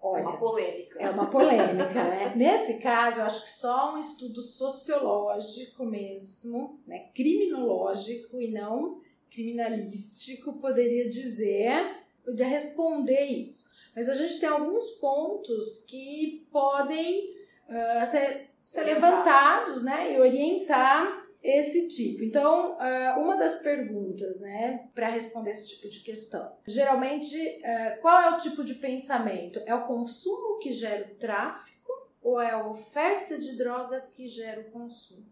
Olha, 0.02 0.22
é 0.22 0.24
uma 0.24 0.38
polêmica. 0.38 1.00
É 1.00 1.10
uma 1.10 1.26
polêmica, 1.26 2.04
né? 2.04 2.34
Nesse 2.38 2.80
caso, 2.80 3.20
eu 3.20 3.26
acho 3.26 3.44
que 3.44 3.52
só 3.52 3.94
um 3.94 3.98
estudo 3.98 4.42
sociológico 4.42 5.86
mesmo, 5.86 6.80
né, 6.88 7.10
criminológico 7.14 8.40
e 8.40 8.50
não 8.50 9.02
criminalístico 9.30 10.54
poderia 10.54 11.10
dizer, 11.10 11.98
poderia 12.24 12.48
responder 12.48 13.26
isso. 13.26 13.70
Mas 13.96 14.10
a 14.10 14.14
gente 14.14 14.40
tem 14.40 14.50
alguns 14.50 14.90
pontos 14.92 15.84
que 15.88 16.48
podem 16.52 17.36
uh, 17.68 18.06
ser, 18.06 18.50
ser 18.64 18.84
levantados, 18.84 19.84
né, 19.84 20.14
e 20.14 20.20
orientar 20.20 21.19
esse 21.42 21.88
tipo. 21.88 22.24
Então, 22.24 22.76
ah, 22.80 23.18
uma 23.20 23.38
das 23.38 23.58
perguntas, 23.58 24.40
né, 24.42 24.88
para 24.94 25.08
responder 25.08 25.52
esse 25.52 25.68
tipo 25.68 25.90
de 25.90 26.02
questão, 26.02 26.56
geralmente, 26.68 27.38
ah, 27.64 27.98
qual 28.02 28.22
é 28.22 28.36
o 28.36 28.38
tipo 28.38 28.64
de 28.64 28.76
pensamento? 28.76 29.62
É 29.66 29.74
o 29.74 29.86
consumo 29.86 30.60
que 30.60 30.72
gera 30.74 31.12
o 31.12 31.16
tráfico 31.16 31.92
ou 32.22 32.42
é 32.42 32.52
a 32.52 32.66
oferta 32.66 33.38
de 33.38 33.56
drogas 33.56 34.10
que 34.10 34.28
gera 34.28 34.62
o 34.62 34.72
consumo? 34.72 35.26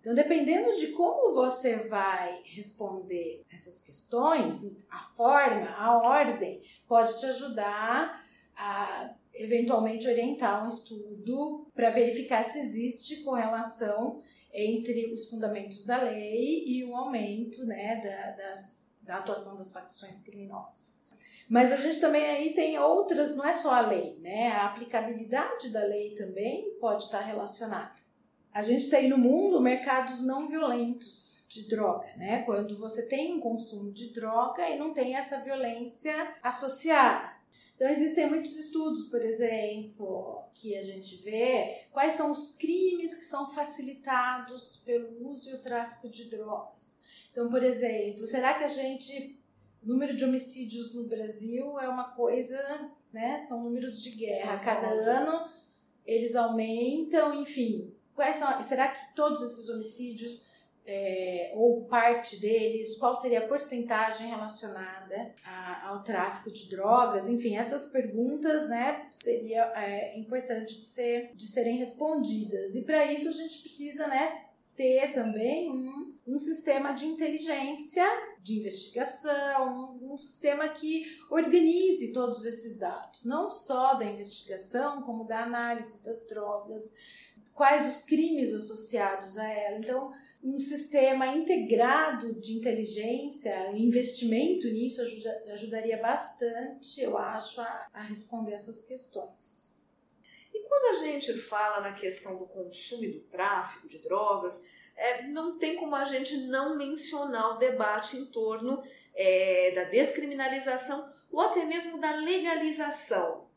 Então, 0.00 0.14
dependendo 0.14 0.76
de 0.76 0.88
como 0.88 1.32
você 1.32 1.76
vai 1.76 2.42
responder 2.44 3.42
essas 3.50 3.80
questões, 3.80 4.76
a 4.90 5.02
forma, 5.14 5.70
a 5.70 5.96
ordem, 5.96 6.60
pode 6.86 7.18
te 7.18 7.24
ajudar 7.24 8.22
a 8.54 9.14
eventualmente 9.32 10.06
orientar 10.06 10.62
um 10.62 10.68
estudo 10.68 11.66
para 11.74 11.88
verificar 11.88 12.44
se 12.44 12.58
existe 12.58 13.22
correlação 13.22 14.22
entre 14.54 15.12
os 15.12 15.28
fundamentos 15.28 15.84
da 15.84 16.00
lei 16.00 16.64
e 16.64 16.84
o 16.84 16.94
aumento 16.94 17.66
né, 17.66 17.96
da, 17.96 18.30
das, 18.30 18.94
da 19.02 19.16
atuação 19.16 19.56
das 19.56 19.72
facções 19.72 20.20
criminosas. 20.20 21.02
Mas 21.48 21.72
a 21.72 21.76
gente 21.76 22.00
também 22.00 22.24
aí 22.24 22.54
tem 22.54 22.78
outras, 22.78 23.36
não 23.36 23.44
é 23.44 23.52
só 23.52 23.74
a 23.74 23.80
lei, 23.80 24.18
né? 24.20 24.48
A 24.52 24.66
aplicabilidade 24.66 25.68
da 25.70 25.84
lei 25.84 26.14
também 26.14 26.70
pode 26.80 27.02
estar 27.02 27.20
relacionada. 27.20 28.00
a 28.52 28.62
gente 28.62 28.88
tem 28.88 29.08
no 29.08 29.18
mundo 29.18 29.60
mercados 29.60 30.22
não 30.22 30.46
violentos 30.46 31.44
de 31.48 31.68
droga, 31.68 32.08
né? 32.16 32.42
Quando 32.44 32.78
você 32.78 33.08
tem 33.08 33.34
um 33.34 33.40
consumo 33.40 33.92
de 33.92 34.12
droga 34.12 34.68
e 34.70 34.78
não 34.78 34.94
tem 34.94 35.16
essa 35.16 35.40
violência 35.40 36.34
associada. 36.42 37.43
Então, 37.74 37.88
existem 37.88 38.28
muitos 38.28 38.56
estudos, 38.56 39.04
por 39.04 39.24
exemplo, 39.24 40.44
que 40.54 40.76
a 40.76 40.82
gente 40.82 41.16
vê 41.16 41.86
quais 41.90 42.14
são 42.14 42.30
os 42.30 42.52
crimes 42.52 43.16
que 43.16 43.24
são 43.24 43.50
facilitados 43.50 44.82
pelo 44.84 45.28
uso 45.28 45.50
e 45.50 45.54
o 45.54 45.60
tráfico 45.60 46.08
de 46.08 46.26
drogas. 46.26 47.00
Então, 47.32 47.50
por 47.50 47.64
exemplo, 47.64 48.26
será 48.26 48.54
que 48.54 48.64
a 48.64 48.68
gente. 48.68 49.40
O 49.82 49.88
número 49.88 50.16
de 50.16 50.24
homicídios 50.24 50.94
no 50.94 51.04
Brasil 51.08 51.78
é 51.78 51.86
uma 51.88 52.12
coisa, 52.12 52.90
né? 53.12 53.36
São 53.36 53.64
números 53.64 54.02
de 54.02 54.12
guerra. 54.12 54.58
Cada 54.58 54.88
ano 54.88 55.50
eles 56.06 56.36
aumentam, 56.36 57.34
enfim. 57.34 57.92
Quais 58.14 58.36
são, 58.36 58.62
será 58.62 58.88
que 58.88 59.14
todos 59.14 59.42
esses 59.42 59.68
homicídios 59.68 60.53
é, 60.86 61.52
ou 61.54 61.84
parte 61.84 62.38
deles, 62.38 62.96
qual 62.96 63.16
seria 63.16 63.38
a 63.38 63.48
porcentagem 63.48 64.28
relacionada 64.28 65.34
a, 65.44 65.88
ao 65.88 66.02
tráfico 66.02 66.50
de 66.50 66.68
drogas, 66.68 67.28
enfim, 67.28 67.56
essas 67.56 67.86
perguntas, 67.86 68.68
né, 68.68 69.06
seria 69.10 69.72
é, 69.76 70.18
importante 70.18 70.78
de, 70.78 70.84
ser, 70.84 71.30
de 71.34 71.46
serem 71.46 71.76
respondidas. 71.76 72.74
E 72.74 72.82
para 72.82 73.10
isso 73.12 73.28
a 73.28 73.32
gente 73.32 73.60
precisa, 73.60 74.06
né, 74.06 74.44
ter 74.76 75.12
também 75.12 75.70
um, 75.70 76.14
um 76.26 76.38
sistema 76.38 76.92
de 76.92 77.06
inteligência, 77.06 78.04
de 78.42 78.58
investigação, 78.58 79.98
um, 80.02 80.14
um 80.14 80.16
sistema 80.16 80.68
que 80.68 81.04
organize 81.30 82.12
todos 82.12 82.44
esses 82.44 82.76
dados, 82.76 83.24
não 83.24 83.48
só 83.48 83.94
da 83.94 84.04
investigação, 84.04 85.02
como 85.02 85.24
da 85.24 85.44
análise 85.44 86.04
das 86.04 86.26
drogas, 86.26 86.92
quais 87.54 87.86
os 87.86 88.04
crimes 88.04 88.52
associados 88.52 89.38
a 89.38 89.48
ela. 89.48 89.78
Então, 89.78 90.12
um 90.44 90.60
sistema 90.60 91.26
integrado 91.28 92.38
de 92.38 92.52
inteligência, 92.52 93.70
investimento 93.74 94.66
nisso 94.66 95.00
ajuda, 95.00 95.42
ajudaria 95.54 95.96
bastante, 95.96 97.00
eu 97.00 97.16
acho, 97.16 97.62
a, 97.62 97.88
a 97.94 98.02
responder 98.02 98.52
essas 98.52 98.82
questões. 98.82 99.80
E 100.52 100.60
quando 100.68 100.96
a 100.96 101.06
gente 101.06 101.32
fala 101.32 101.80
na 101.80 101.94
questão 101.94 102.38
do 102.38 102.46
consumo 102.46 103.04
e 103.04 103.12
do 103.12 103.20
tráfico 103.20 103.88
de 103.88 103.98
drogas, 103.98 104.66
é, 104.94 105.22
não 105.22 105.58
tem 105.58 105.76
como 105.76 105.96
a 105.96 106.04
gente 106.04 106.36
não 106.46 106.76
mencionar 106.76 107.56
o 107.56 107.58
debate 107.58 108.18
em 108.18 108.26
torno 108.26 108.82
é, 109.14 109.72
da 109.72 109.84
descriminalização 109.84 111.10
ou 111.32 111.40
até 111.40 111.64
mesmo 111.64 111.98
da 111.98 112.16
legalização. 112.16 113.48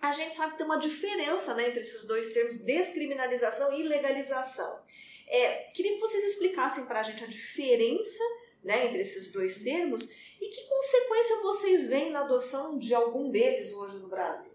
A 0.00 0.10
gente 0.10 0.34
sabe 0.34 0.52
que 0.52 0.58
tem 0.58 0.66
uma 0.66 0.78
diferença 0.78 1.54
né, 1.54 1.68
entre 1.68 1.80
esses 1.80 2.06
dois 2.06 2.32
termos, 2.32 2.56
descriminalização 2.64 3.78
e 3.78 3.82
legalização. 3.82 4.82
É, 5.30 5.70
queria 5.72 5.94
que 5.94 6.00
vocês 6.00 6.24
explicassem 6.24 6.86
para 6.86 7.00
a 7.00 7.02
gente 7.04 7.22
a 7.22 7.28
diferença 7.28 8.22
né, 8.64 8.86
entre 8.86 9.00
esses 9.00 9.30
dois 9.30 9.62
termos 9.62 10.02
e 10.40 10.48
que 10.48 10.68
consequência 10.68 11.42
vocês 11.42 11.88
veem 11.88 12.10
na 12.10 12.20
adoção 12.20 12.78
de 12.78 12.92
algum 12.92 13.30
deles 13.30 13.72
hoje 13.72 13.98
no 13.98 14.08
Brasil. 14.08 14.52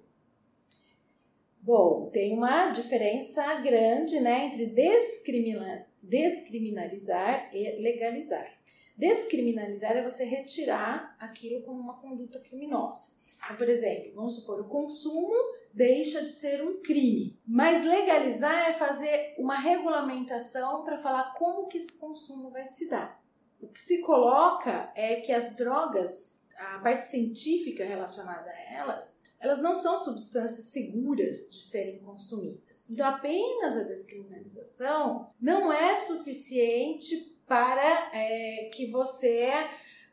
Bom, 1.62 2.10
tem 2.12 2.34
uma 2.34 2.70
diferença 2.70 3.56
grande 3.62 4.20
né, 4.20 4.46
entre 4.46 4.68
descriminar, 4.68 5.88
descriminalizar 6.02 7.50
e 7.56 7.82
legalizar. 7.82 8.54
Descriminalizar 8.98 9.98
é 9.98 10.04
você 10.04 10.26
retirar 10.26 11.16
aquilo 11.20 11.62
como 11.64 11.80
uma 11.80 12.00
conduta 12.00 12.40
criminosa. 12.40 13.08
Então, 13.44 13.58
por 13.58 13.68
exemplo, 13.68 14.14
vamos 14.14 14.36
supor, 14.36 14.60
o 14.62 14.70
consumo 14.70 15.34
deixa 15.76 16.22
de 16.22 16.30
ser 16.30 16.64
um 16.64 16.82
crime. 16.82 17.38
Mas 17.46 17.86
legalizar 17.86 18.70
é 18.70 18.74
fazer 18.74 19.36
uma 19.38 19.60
regulamentação 19.60 20.84
para 20.84 20.98
falar 20.98 21.34
como 21.38 21.68
que 21.68 21.78
esse 21.78 22.00
consumo 22.00 22.50
vai 22.50 22.66
se 22.66 22.90
dar. 22.90 23.22
O 23.60 23.68
que 23.68 23.82
se 23.82 24.02
coloca 24.02 24.92
é 24.96 25.18
que 25.18 25.34
as 25.34 25.56
drogas, 25.56 26.46
a 26.58 26.80
parte 26.80 27.06
científica 27.06 27.84
relacionada 27.84 28.50
a 28.50 28.74
elas, 28.74 29.22
elas 29.38 29.62
não 29.62 29.76
são 29.76 29.98
substâncias 29.98 30.68
seguras 30.68 31.52
de 31.52 31.62
serem 31.62 32.00
consumidas. 32.00 32.90
Então, 32.90 33.08
apenas 33.08 33.78
a 33.78 33.84
descriminalização 33.84 35.30
não 35.40 35.72
é 35.74 35.98
suficiente 35.98 37.36
para 37.46 38.10
é, 38.14 38.72
que 38.74 38.90
você 38.90 39.52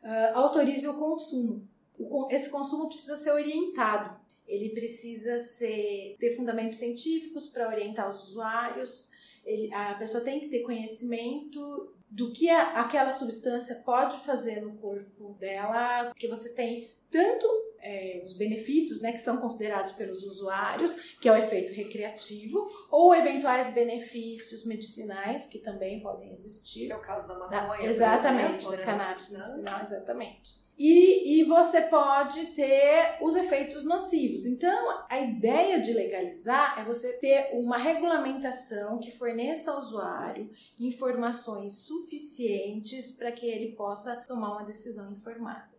uh, 0.03 0.37
autorize 0.37 0.87
o 0.87 0.99
consumo. 0.99 1.67
O, 1.97 2.27
esse 2.29 2.49
consumo 2.49 2.89
precisa 2.89 3.15
ser 3.15 3.31
orientado 3.31 4.22
ele 4.47 4.69
precisa 4.69 5.37
ser, 5.39 6.15
ter 6.19 6.35
fundamentos 6.35 6.79
científicos 6.79 7.47
para 7.47 7.67
orientar 7.67 8.09
os 8.09 8.29
usuários, 8.29 9.11
ele, 9.45 9.73
a 9.73 9.95
pessoa 9.95 10.23
tem 10.23 10.39
que 10.39 10.47
ter 10.47 10.61
conhecimento 10.61 11.93
do 12.09 12.31
que 12.31 12.49
a, 12.49 12.81
aquela 12.81 13.11
substância 13.11 13.75
pode 13.77 14.17
fazer 14.17 14.61
no 14.61 14.77
corpo 14.77 15.35
dela, 15.39 16.05
porque 16.05 16.27
você 16.27 16.53
tem 16.53 16.91
tanto 17.09 17.45
é, 17.79 18.21
os 18.25 18.33
benefícios 18.33 19.01
né, 19.01 19.11
que 19.11 19.19
são 19.19 19.37
considerados 19.37 19.91
pelos 19.91 20.23
usuários, 20.23 20.95
que 21.21 21.29
é 21.29 21.31
o 21.31 21.35
efeito 21.35 21.71
recreativo, 21.71 22.67
ou 22.89 23.13
eventuais 23.13 23.73
benefícios 23.73 24.65
medicinais 24.65 25.45
que 25.45 25.59
também 25.59 26.01
podem 26.01 26.31
existir. 26.31 26.87
Que 26.87 26.91
é 26.91 26.95
o 26.95 27.01
caso 27.01 27.27
da 27.27 27.37
maconha. 27.37 27.81
Da, 27.81 27.85
exatamente, 27.85 28.55
exemplo, 28.55 28.71
da 28.71 28.77
né, 28.77 28.83
cannabis 28.83 29.29
medicinal, 29.29 29.81
exatamente. 29.81 30.62
E, 30.77 31.39
e 31.39 31.43
você 31.43 31.81
pode 31.81 32.47
ter 32.47 33.17
os 33.21 33.35
efeitos 33.35 33.83
nocivos. 33.83 34.45
Então, 34.45 35.05
a 35.07 35.19
ideia 35.19 35.79
de 35.79 35.93
legalizar 35.93 36.79
é 36.79 36.83
você 36.83 37.13
ter 37.19 37.51
uma 37.53 37.77
regulamentação 37.77 38.97
que 38.97 39.11
forneça 39.11 39.71
ao 39.71 39.77
usuário 39.77 40.49
informações 40.79 41.85
suficientes 41.85 43.11
para 43.11 43.31
que 43.31 43.45
ele 43.45 43.75
possa 43.75 44.15
tomar 44.27 44.53
uma 44.53 44.63
decisão 44.63 45.11
informada. 45.11 45.69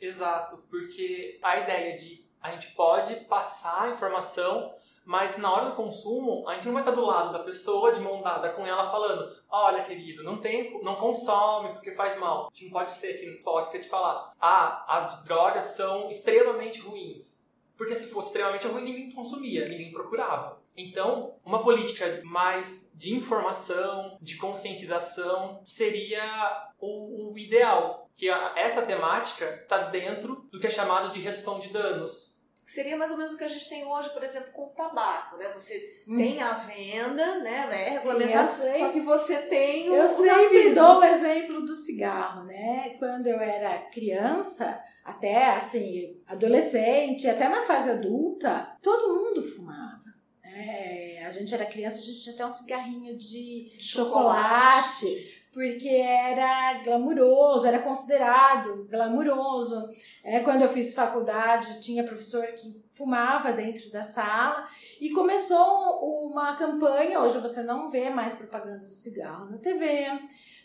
Exato, 0.00 0.64
porque 0.70 1.38
a 1.42 1.58
ideia 1.58 1.96
de 1.96 2.24
a 2.40 2.52
gente 2.52 2.72
pode 2.72 3.14
passar 3.26 3.82
a 3.82 3.90
informação 3.90 4.74
mas 5.10 5.36
na 5.38 5.52
hora 5.52 5.70
do 5.70 5.74
consumo, 5.74 6.48
a 6.48 6.54
gente 6.54 6.66
não 6.66 6.72
vai 6.72 6.82
estar 6.82 6.94
do 6.94 7.04
lado 7.04 7.32
da 7.32 7.40
pessoa 7.40 7.92
de 7.92 8.00
mão 8.00 8.22
dada 8.22 8.50
com 8.50 8.64
ela 8.64 8.88
falando: 8.88 9.36
olha, 9.50 9.82
querido, 9.82 10.22
não 10.22 10.38
tem, 10.38 10.80
não 10.84 10.94
consome 10.94 11.70
porque 11.70 11.90
faz 11.90 12.16
mal. 12.16 12.46
A 12.46 12.54
gente 12.54 12.66
não 12.66 12.78
pode 12.78 12.92
ser 12.92 13.16
aqui 13.16 13.26
no 13.26 13.42
podcast 13.42 13.90
falar: 13.90 14.32
ah, 14.40 14.84
as 14.86 15.24
drogas 15.24 15.64
são 15.64 16.08
extremamente 16.08 16.78
ruins. 16.82 17.44
Porque 17.76 17.96
se 17.96 18.12
fosse 18.12 18.28
extremamente 18.28 18.68
ruim, 18.68 18.84
ninguém 18.84 19.10
consumia, 19.10 19.68
ninguém 19.68 19.90
procurava. 19.90 20.60
Então, 20.76 21.34
uma 21.44 21.60
política 21.60 22.20
mais 22.22 22.92
de 22.94 23.12
informação, 23.12 24.16
de 24.22 24.36
conscientização, 24.36 25.60
seria 25.66 26.70
o, 26.78 27.32
o 27.32 27.36
ideal. 27.36 28.08
Que 28.14 28.30
a, 28.30 28.52
essa 28.54 28.82
temática 28.82 29.58
está 29.60 29.78
dentro 29.88 30.46
do 30.52 30.60
que 30.60 30.68
é 30.68 30.70
chamado 30.70 31.10
de 31.10 31.18
redução 31.18 31.58
de 31.58 31.70
danos 31.70 32.29
seria 32.70 32.96
mais 32.96 33.10
ou 33.10 33.16
menos 33.16 33.32
o 33.32 33.36
que 33.36 33.42
a 33.42 33.48
gente 33.48 33.68
tem 33.68 33.84
hoje, 33.84 34.10
por 34.10 34.22
exemplo, 34.22 34.52
com 34.52 34.66
o 34.66 34.70
tabaco, 34.70 35.36
né? 35.36 35.50
Você 35.52 36.04
hum. 36.06 36.16
tem 36.16 36.40
a 36.40 36.52
venda, 36.52 37.38
né? 37.38 37.68
É 37.72 37.90
regulamentado, 37.90 38.48
só 38.48 38.92
que 38.92 39.00
você 39.00 39.36
tem 39.48 39.90
o 39.90 39.94
Eu 39.94 40.08
sempre 40.08 40.72
dou 40.72 40.98
o 40.98 41.04
exemplo 41.04 41.64
do 41.64 41.74
cigarro, 41.74 42.44
né? 42.44 42.94
Quando 42.98 43.26
eu 43.26 43.40
era 43.40 43.90
criança, 43.90 44.80
até 45.04 45.56
assim, 45.56 46.16
adolescente, 46.28 47.28
até 47.28 47.48
na 47.48 47.62
fase 47.62 47.90
adulta, 47.90 48.72
todo 48.80 49.14
mundo 49.16 49.42
fumava. 49.42 50.04
Né? 50.44 51.24
A 51.26 51.30
gente 51.30 51.52
era 51.52 51.66
criança, 51.66 51.98
a 51.98 52.04
gente 52.04 52.22
tinha 52.22 52.34
até 52.36 52.46
um 52.46 52.50
cigarrinho 52.50 53.16
de, 53.16 53.76
de 53.76 53.82
chocolate. 53.82 55.08
chocolate 55.08 55.39
porque 55.52 55.88
era 55.88 56.82
glamuroso, 56.84 57.66
era 57.66 57.80
considerado 57.80 58.86
glamuroso. 58.88 59.88
É, 60.22 60.40
quando 60.40 60.62
eu 60.62 60.68
fiz 60.68 60.94
faculdade, 60.94 61.80
tinha 61.80 62.04
professor 62.04 62.46
que 62.46 62.80
fumava 62.92 63.52
dentro 63.52 63.90
da 63.90 64.02
sala 64.02 64.64
e 65.00 65.10
começou 65.10 66.28
uma 66.28 66.56
campanha. 66.56 67.20
Hoje 67.20 67.38
você 67.38 67.62
não 67.62 67.90
vê 67.90 68.10
mais 68.10 68.34
propaganda 68.34 68.84
de 68.84 68.94
cigarro 68.94 69.50
na 69.50 69.58
TV. 69.58 70.06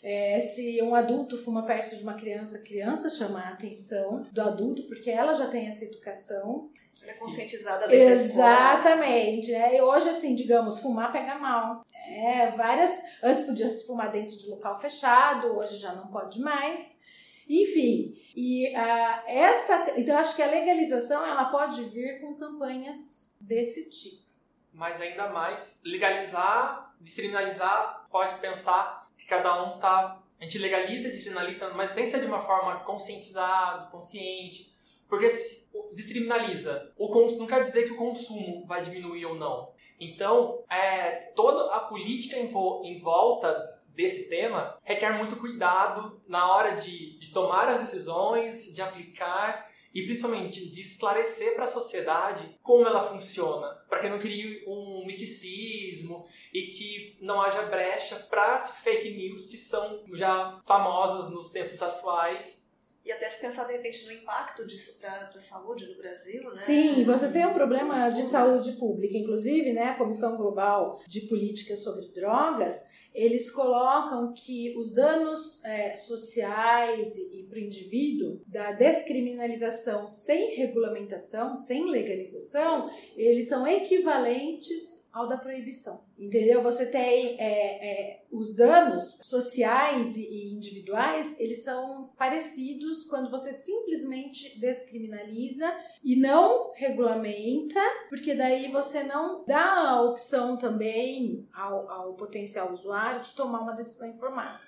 É, 0.04 0.40
se 0.40 0.80
um 0.84 0.94
adulto 0.94 1.36
fuma 1.36 1.64
perto 1.64 1.96
de 1.96 2.04
uma 2.04 2.14
criança, 2.14 2.60
a 2.60 2.62
criança 2.62 3.10
chama 3.10 3.40
a 3.40 3.50
atenção 3.50 4.24
do 4.32 4.40
adulto, 4.40 4.84
porque 4.84 5.10
ela 5.10 5.34
já 5.34 5.48
tem 5.48 5.66
essa 5.66 5.84
educação. 5.84 6.70
Ela 7.06 7.12
é 7.12 7.18
conscientizada 7.18 7.88
desde 7.88 8.32
Exatamente. 8.32 9.54
É, 9.54 9.78
e 9.78 9.82
hoje, 9.82 10.10
assim, 10.10 10.36
digamos, 10.36 10.80
fumar 10.80 11.12
pega 11.12 11.38
mal. 11.38 11.86
É, 12.08 12.50
várias. 12.50 13.00
Antes 13.22 13.46
podia 13.46 13.70
se 13.70 13.86
fumar 13.86 14.12
dentro 14.12 14.36
de 14.36 14.50
local 14.50 14.76
fechado, 14.76 15.56
hoje 15.56 15.78
já 15.78 15.94
não 15.94 16.08
pode 16.08 16.40
mais. 16.40 17.00
Enfim, 17.48 18.18
e 18.36 18.70
uh, 18.70 19.22
essa. 19.28 19.94
Então, 19.98 20.18
acho 20.18 20.36
que 20.36 20.42
a 20.42 20.48
legalização 20.48 21.24
ela 21.24 21.46
pode 21.46 21.84
vir 21.84 22.20
com 22.22 22.34
campanhas 22.34 23.38
desse 23.40 23.88
tipo. 23.88 24.26
Mas 24.74 25.00
ainda 25.00 25.30
mais, 25.30 25.80
legalizar, 25.86 26.96
descriminalizar, 27.00 28.08
pode 28.10 28.40
pensar 28.40 29.08
que 29.16 29.28
cada 29.28 29.64
um 29.64 29.78
tá. 29.78 30.24
A 30.40 30.44
gente 30.44 30.58
legaliza, 30.58 31.10
descriminaliza, 31.10 31.70
mas 31.76 31.92
tem 31.92 32.04
que 32.04 32.10
ser 32.10 32.20
de 32.20 32.26
uma 32.26 32.42
forma 32.42 32.80
conscientizada, 32.80 33.90
consciente 33.92 34.76
porque 35.08 35.30
se 35.30 35.65
descriminaliza, 35.96 36.94
o 36.98 37.10
não 37.38 37.48
quer 37.48 37.64
dizer 37.64 37.86
que 37.86 37.94
o 37.94 37.98
consumo 37.98 38.66
vai 38.66 38.82
diminuir 38.82 39.26
ou 39.26 39.36
não. 39.36 39.74
Então, 40.00 40.64
é, 40.70 41.32
toda 41.36 41.74
a 41.74 41.80
política 41.82 42.38
em, 42.38 42.52
em 42.84 43.00
volta 43.00 43.76
desse 43.96 44.28
tema 44.28 44.78
requer 44.84 45.18
muito 45.18 45.38
cuidado 45.38 46.22
na 46.28 46.54
hora 46.54 46.72
de, 46.72 47.18
de 47.18 47.30
tomar 47.30 47.70
as 47.70 47.80
decisões, 47.80 48.74
de 48.74 48.82
aplicar 48.82 49.70
e 49.94 50.04
principalmente 50.04 50.70
de 50.70 50.82
esclarecer 50.82 51.56
para 51.56 51.64
a 51.64 51.70
sociedade 51.70 52.60
como 52.62 52.86
ela 52.86 53.08
funciona, 53.08 53.68
para 53.90 54.00
que 54.00 54.10
não 54.10 54.20
crie 54.20 54.62
um 54.68 55.06
misticismo 55.06 56.28
e 56.54 56.64
que 56.64 57.18
não 57.22 57.42
haja 57.42 57.62
brecha 57.62 58.18
para 58.30 58.56
as 58.56 58.82
fake 58.82 59.12
news 59.12 59.46
que 59.46 59.56
são 59.56 60.04
já 60.12 60.60
famosas 60.66 61.32
nos 61.32 61.52
tempos 61.52 61.82
atuais 61.82 62.65
e 63.06 63.12
até 63.12 63.30
se 63.30 63.40
pensar 63.40 63.66
de 63.66 63.74
repente 63.74 64.06
no 64.06 64.12
impacto 64.12 64.66
disso 64.66 65.00
para 65.00 65.30
a 65.36 65.40
saúde 65.40 65.88
no 65.88 65.98
Brasil, 65.98 66.44
né? 66.50 66.56
Sim, 66.56 67.04
você 67.04 67.30
tem 67.30 67.46
um 67.46 67.54
problema 67.54 68.10
de 68.10 68.24
saúde 68.24 68.72
pública, 68.74 69.16
inclusive, 69.16 69.74
né, 69.74 69.90
a 69.90 69.96
Comissão 69.96 70.36
Global 70.36 71.00
de 71.08 71.22
Políticas 71.22 71.84
sobre 71.84 72.08
Drogas, 72.08 72.84
eles 73.16 73.50
colocam 73.50 74.34
que 74.34 74.76
os 74.78 74.94
danos 74.94 75.64
é, 75.64 75.96
sociais 75.96 77.18
e, 77.18 77.44
para 77.50 77.58
o 77.58 77.62
indivíduo 77.62 78.42
da 78.46 78.74
descriminalização 78.74 80.08
sem 80.08 80.56
regulamentação, 80.56 81.56
sem 81.56 81.90
legalização, 81.90 82.90
eles 83.16 83.48
são 83.48 83.66
equivalentes 83.66 85.06
ao 85.16 85.30
da 85.30 85.38
proibição. 85.38 86.04
Entendeu? 86.20 86.62
Você 86.62 86.88
tem 86.88 87.40
é, 87.40 88.12
é, 88.12 88.24
os 88.30 88.54
danos 88.54 89.20
sociais 89.24 90.18
e 90.18 90.54
individuais, 90.54 91.40
eles 91.40 91.64
são 91.64 92.14
parecidos 92.18 93.06
quando 93.06 93.32
você 93.32 93.54
simplesmente 93.54 94.60
descriminaliza 94.60 95.74
e 96.06 96.16
não 96.16 96.72
regulamenta, 96.76 97.82
porque 98.10 98.36
daí 98.36 98.72
você 98.72 99.02
não 99.02 99.44
dá 99.44 99.90
a 99.90 100.02
opção 100.04 100.56
também 100.56 101.50
ao, 101.52 101.90
ao 101.90 102.14
potencial 102.14 102.72
usuário 102.72 103.22
de 103.22 103.34
tomar 103.34 103.62
uma 103.62 103.74
decisão 103.74 104.10
informada. 104.10 104.62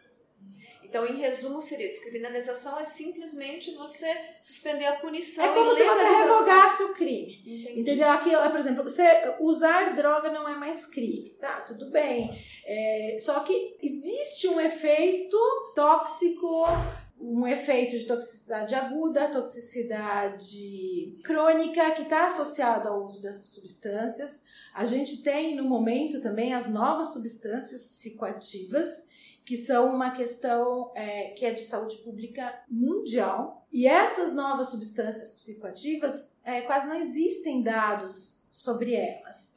Então, 0.83 1.05
em 1.05 1.17
resumo, 1.17 1.59
seria 1.61 1.89
descriminalização 1.89 2.79
é 2.79 2.85
simplesmente 2.85 3.75
você 3.75 4.07
suspender 4.41 4.85
a 4.85 4.93
punição. 4.93 5.43
É 5.43 5.53
como 5.53 5.73
se 5.73 5.83
você 5.83 6.03
revogasse 6.03 6.83
o 6.83 6.93
crime. 6.93 7.41
Entendi. 7.45 7.81
Entendeu? 7.81 8.09
Aqui, 8.09 8.31
por 8.31 8.59
exemplo, 8.59 8.83
você 8.83 9.35
usar 9.39 9.93
droga 9.93 10.31
não 10.31 10.47
é 10.47 10.55
mais 10.55 10.85
crime. 10.87 11.29
Tá, 11.39 11.61
tudo 11.61 11.91
bem. 11.91 12.31
É, 12.65 13.17
só 13.19 13.41
que 13.41 13.77
existe 13.83 14.47
um 14.47 14.61
efeito 14.61 15.37
tóxico 15.75 16.65
um 17.19 17.47
efeito 17.47 17.97
de 17.97 18.05
toxicidade 18.05 18.75
aguda, 18.75 19.29
toxicidade 19.29 21.15
crônica, 21.23 21.91
que 21.91 22.03
está 22.03 22.27
associado 22.27 22.87
ao 22.87 23.05
uso 23.05 23.21
dessas 23.21 23.53
substâncias. 23.53 24.43
A 24.73 24.85
gente 24.85 25.23
tem 25.23 25.55
no 25.55 25.63
momento 25.63 26.21
também 26.21 26.53
as 26.53 26.67
novas 26.67 27.13
substâncias 27.13 27.87
psicoativas, 27.87 29.07
que 29.43 29.57
são 29.57 29.93
uma 29.95 30.11
questão 30.11 30.91
é, 30.95 31.29
que 31.29 31.45
é 31.45 31.51
de 31.51 31.63
saúde 31.63 31.97
pública 31.97 32.53
mundial. 32.69 33.65
E 33.71 33.87
essas 33.87 34.33
novas 34.33 34.67
substâncias 34.67 35.33
psicoativas 35.33 36.29
é, 36.43 36.61
quase 36.61 36.87
não 36.87 36.95
existem 36.95 37.63
dados 37.63 38.45
sobre 38.49 38.93
elas. 38.93 39.56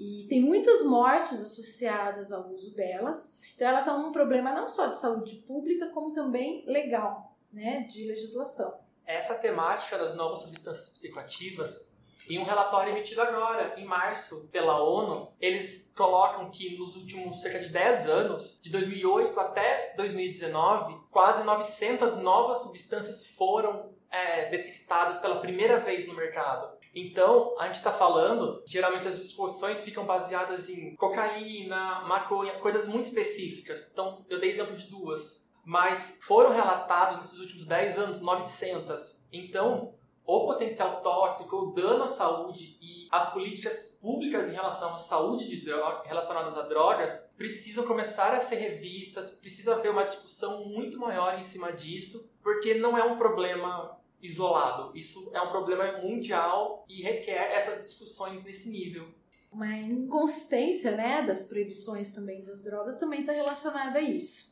E 0.00 0.26
tem 0.30 0.40
muitas 0.40 0.82
mortes 0.82 1.44
associadas 1.44 2.32
ao 2.32 2.50
uso 2.50 2.74
delas. 2.74 3.42
Então, 3.54 3.68
elas 3.68 3.84
são 3.84 4.08
um 4.08 4.12
problema 4.12 4.50
não 4.50 4.66
só 4.66 4.86
de 4.86 4.96
saúde 4.96 5.36
pública, 5.46 5.90
como 5.90 6.14
também 6.14 6.64
legal, 6.66 7.36
né, 7.52 7.80
de 7.80 8.06
legislação. 8.06 8.80
Essa 9.04 9.34
temática 9.34 9.98
das 9.98 10.14
novas 10.14 10.40
substâncias 10.40 10.88
psicoativas 10.88 11.90
em 12.30 12.38
um 12.38 12.44
relatório 12.44 12.92
emitido 12.92 13.20
agora, 13.20 13.74
em 13.76 13.84
março, 13.84 14.48
pela 14.52 14.80
ONU, 14.80 15.32
eles 15.40 15.92
colocam 15.96 16.48
que 16.48 16.78
nos 16.78 16.94
últimos 16.94 17.42
cerca 17.42 17.58
de 17.58 17.70
10 17.70 18.06
anos, 18.06 18.60
de 18.62 18.70
2008 18.70 19.38
até 19.40 19.92
2019, 19.96 20.96
quase 21.10 21.42
900 21.42 22.18
novas 22.18 22.58
substâncias 22.62 23.26
foram 23.26 23.90
é, 24.10 24.48
detectadas 24.48 25.18
pela 25.18 25.40
primeira 25.40 25.78
vez 25.78 26.06
no 26.06 26.14
mercado. 26.14 26.79
Então, 26.94 27.54
a 27.58 27.66
gente 27.66 27.76
está 27.76 27.92
falando, 27.92 28.62
geralmente 28.66 29.06
as 29.06 29.18
discussões 29.18 29.82
ficam 29.82 30.04
baseadas 30.04 30.68
em 30.68 30.96
cocaína, 30.96 32.00
maconha, 32.02 32.58
coisas 32.58 32.86
muito 32.86 33.04
específicas. 33.04 33.92
Então, 33.92 34.24
eu 34.28 34.40
dei 34.40 34.50
exemplo 34.50 34.74
de 34.74 34.90
duas. 34.90 35.50
Mas 35.64 36.18
foram 36.22 36.52
relatados 36.52 37.18
nesses 37.18 37.38
últimos 37.38 37.66
10 37.66 37.98
anos 37.98 38.20
900. 38.22 39.28
Então, 39.32 39.94
o 40.32 40.46
potencial 40.46 41.00
tóxico, 41.00 41.56
o 41.56 41.72
dano 41.72 42.04
à 42.04 42.08
saúde 42.08 42.78
e 42.80 43.08
as 43.10 43.32
políticas 43.32 43.98
públicas 44.00 44.48
em 44.48 44.52
relação 44.52 44.94
à 44.94 44.98
saúde 44.98 45.46
de 45.46 45.64
droga, 45.64 46.02
relacionadas 46.06 46.56
a 46.56 46.62
drogas 46.62 47.32
precisam 47.36 47.84
começar 47.84 48.32
a 48.32 48.40
ser 48.40 48.56
revistas, 48.56 49.30
precisa 49.32 49.74
haver 49.74 49.90
uma 49.90 50.04
discussão 50.04 50.66
muito 50.66 50.98
maior 50.98 51.36
em 51.36 51.42
cima 51.42 51.72
disso, 51.72 52.32
porque 52.42 52.74
não 52.74 52.96
é 52.96 53.02
um 53.02 53.16
problema 53.16 53.98
isolado, 54.22 54.96
isso 54.96 55.30
é 55.34 55.40
um 55.40 55.50
problema 55.50 55.98
mundial 56.02 56.84
e 56.88 57.02
requer 57.02 57.52
essas 57.52 57.82
discussões 57.82 58.44
nesse 58.44 58.70
nível. 58.70 59.08
Uma 59.50 59.76
inconsistência 59.76 60.92
né, 60.92 61.22
das 61.22 61.44
proibições 61.44 62.10
também 62.10 62.44
das 62.44 62.62
drogas 62.62 62.96
também 62.96 63.20
está 63.20 63.32
relacionada 63.32 63.98
a 63.98 64.02
isso. 64.02 64.50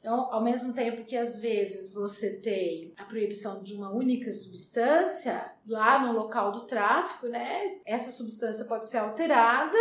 Então, 0.00 0.32
ao 0.32 0.42
mesmo 0.42 0.72
tempo 0.72 1.04
que 1.04 1.16
às 1.16 1.40
vezes 1.40 1.92
você 1.92 2.40
tem 2.40 2.94
a 2.96 3.04
proibição 3.04 3.62
de 3.62 3.74
uma 3.74 3.92
única 3.92 4.32
substância 4.32 5.52
lá 5.68 6.04
no 6.04 6.18
local 6.18 6.50
do 6.50 6.62
tráfico, 6.62 7.26
né? 7.26 7.78
Essa 7.84 8.10
substância 8.10 8.64
pode 8.64 8.88
ser 8.88 8.96
alterada 8.96 9.76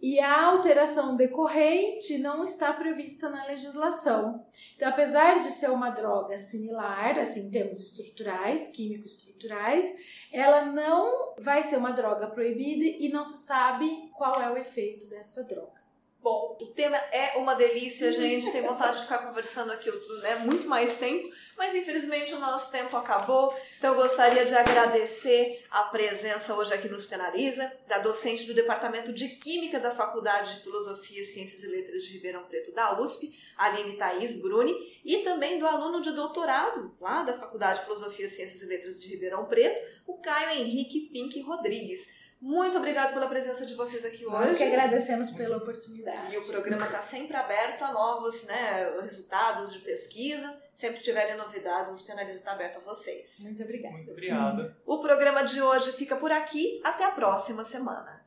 e 0.00 0.20
a 0.20 0.46
alteração 0.46 1.16
decorrente 1.16 2.18
não 2.18 2.44
está 2.44 2.72
prevista 2.72 3.28
na 3.28 3.44
legislação. 3.46 4.44
Então, 4.76 4.88
apesar 4.88 5.40
de 5.40 5.50
ser 5.50 5.70
uma 5.70 5.90
droga 5.90 6.38
similar, 6.38 7.18
assim, 7.18 7.48
em 7.48 7.50
termos 7.50 7.80
estruturais, 7.80 8.68
químico-estruturais, 8.68 9.86
ela 10.32 10.66
não 10.66 11.34
vai 11.38 11.62
ser 11.62 11.76
uma 11.76 11.90
droga 11.90 12.28
proibida 12.28 12.84
e 12.84 13.08
não 13.08 13.24
se 13.24 13.38
sabe 13.38 14.10
qual 14.16 14.40
é 14.40 14.50
o 14.50 14.56
efeito 14.56 15.06
dessa 15.08 15.42
droga. 15.44 15.88
Bom, 16.20 16.58
o 16.60 16.66
tema 16.66 16.96
é 17.12 17.38
uma 17.38 17.54
delícia, 17.54 18.12
gente. 18.12 18.50
Tem 18.50 18.62
vontade 18.62 18.98
de 18.98 19.02
ficar 19.04 19.18
conversando 19.18 19.72
aqui 19.72 19.90
né, 20.22 20.36
muito 20.44 20.66
mais 20.66 20.96
tempo, 20.96 21.32
mas 21.58 21.74
infelizmente 21.74 22.32
o 22.32 22.38
nosso 22.38 22.70
tempo 22.70 22.96
acabou. 22.96 23.52
Então 23.76 23.92
eu 23.92 24.00
gostaria 24.00 24.44
de 24.44 24.54
agradecer 24.54 25.66
a 25.68 25.82
presença 25.84 26.54
hoje 26.54 26.72
aqui 26.72 26.88
nos 26.88 27.04
Penaliza, 27.04 27.70
da 27.88 27.98
docente 27.98 28.44
do 28.44 28.54
Departamento 28.54 29.12
de 29.12 29.28
Química 29.28 29.80
da 29.80 29.90
Faculdade 29.90 30.54
de 30.54 30.62
Filosofia, 30.62 31.24
Ciências 31.24 31.64
e 31.64 31.66
Letras 31.66 32.04
de 32.04 32.12
Ribeirão 32.12 32.44
Preto 32.44 32.72
da 32.72 33.00
USP, 33.00 33.36
Aline 33.56 33.96
Thaís 33.96 34.40
Bruni, 34.40 34.72
e 35.04 35.18
também 35.18 35.58
do 35.58 35.66
aluno 35.66 36.00
de 36.00 36.12
doutorado 36.12 36.94
lá 37.00 37.24
da 37.24 37.34
Faculdade 37.34 37.80
de 37.80 37.86
Filosofia, 37.86 38.28
Ciências 38.28 38.62
e 38.62 38.66
Letras 38.66 39.02
de 39.02 39.08
Ribeirão 39.08 39.44
Preto, 39.46 39.82
o 40.06 40.18
Caio 40.18 40.60
Henrique 40.60 41.10
Pink 41.12 41.40
Rodrigues. 41.40 42.27
Muito 42.40 42.78
obrigada 42.78 43.12
pela 43.12 43.26
presença 43.26 43.66
de 43.66 43.74
vocês 43.74 44.04
aqui 44.04 44.24
hoje. 44.24 44.36
Nós 44.36 44.52
que 44.52 44.62
agradecemos 44.62 45.30
pela 45.30 45.56
oportunidade. 45.56 46.32
E 46.32 46.38
o 46.38 46.46
programa 46.46 46.86
está 46.86 47.00
sempre 47.00 47.36
aberto 47.36 47.82
a 47.82 47.92
novos 47.92 48.46
né, 48.46 48.94
resultados 49.02 49.72
de 49.72 49.80
pesquisas. 49.80 50.56
Sempre 50.72 51.00
tiverem 51.00 51.36
novidades, 51.36 51.90
os 51.90 52.02
Penaliza 52.02 52.38
está 52.38 52.52
aberto 52.52 52.78
a 52.78 52.80
vocês. 52.80 53.38
Muito 53.40 53.62
obrigada. 53.64 53.94
Muito 53.96 54.12
obrigada. 54.12 54.76
O 54.86 54.98
programa 54.98 55.42
de 55.42 55.60
hoje 55.60 55.90
fica 55.92 56.14
por 56.14 56.30
aqui. 56.30 56.80
Até 56.84 57.04
a 57.04 57.10
próxima 57.10 57.64
semana. 57.64 58.24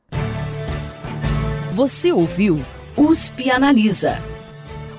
Você 1.72 2.12
ouviu 2.12 2.56
USP 2.98 3.50
Analisa. 3.50 4.18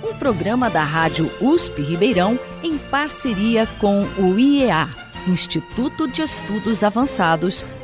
Um 0.04 0.18
programa 0.18 0.72
da 0.72 0.84
Rádio 0.84 1.32
USP 1.40 1.84
Ribeirão 1.84 2.38
em 2.64 2.80
parceria 2.90 3.68
com 3.80 4.02
o 4.20 4.38
IEA, 4.38 4.88
Instituto 5.28 6.08
de 6.08 6.24
Estudos 6.24 6.84
Avançados 6.84 7.64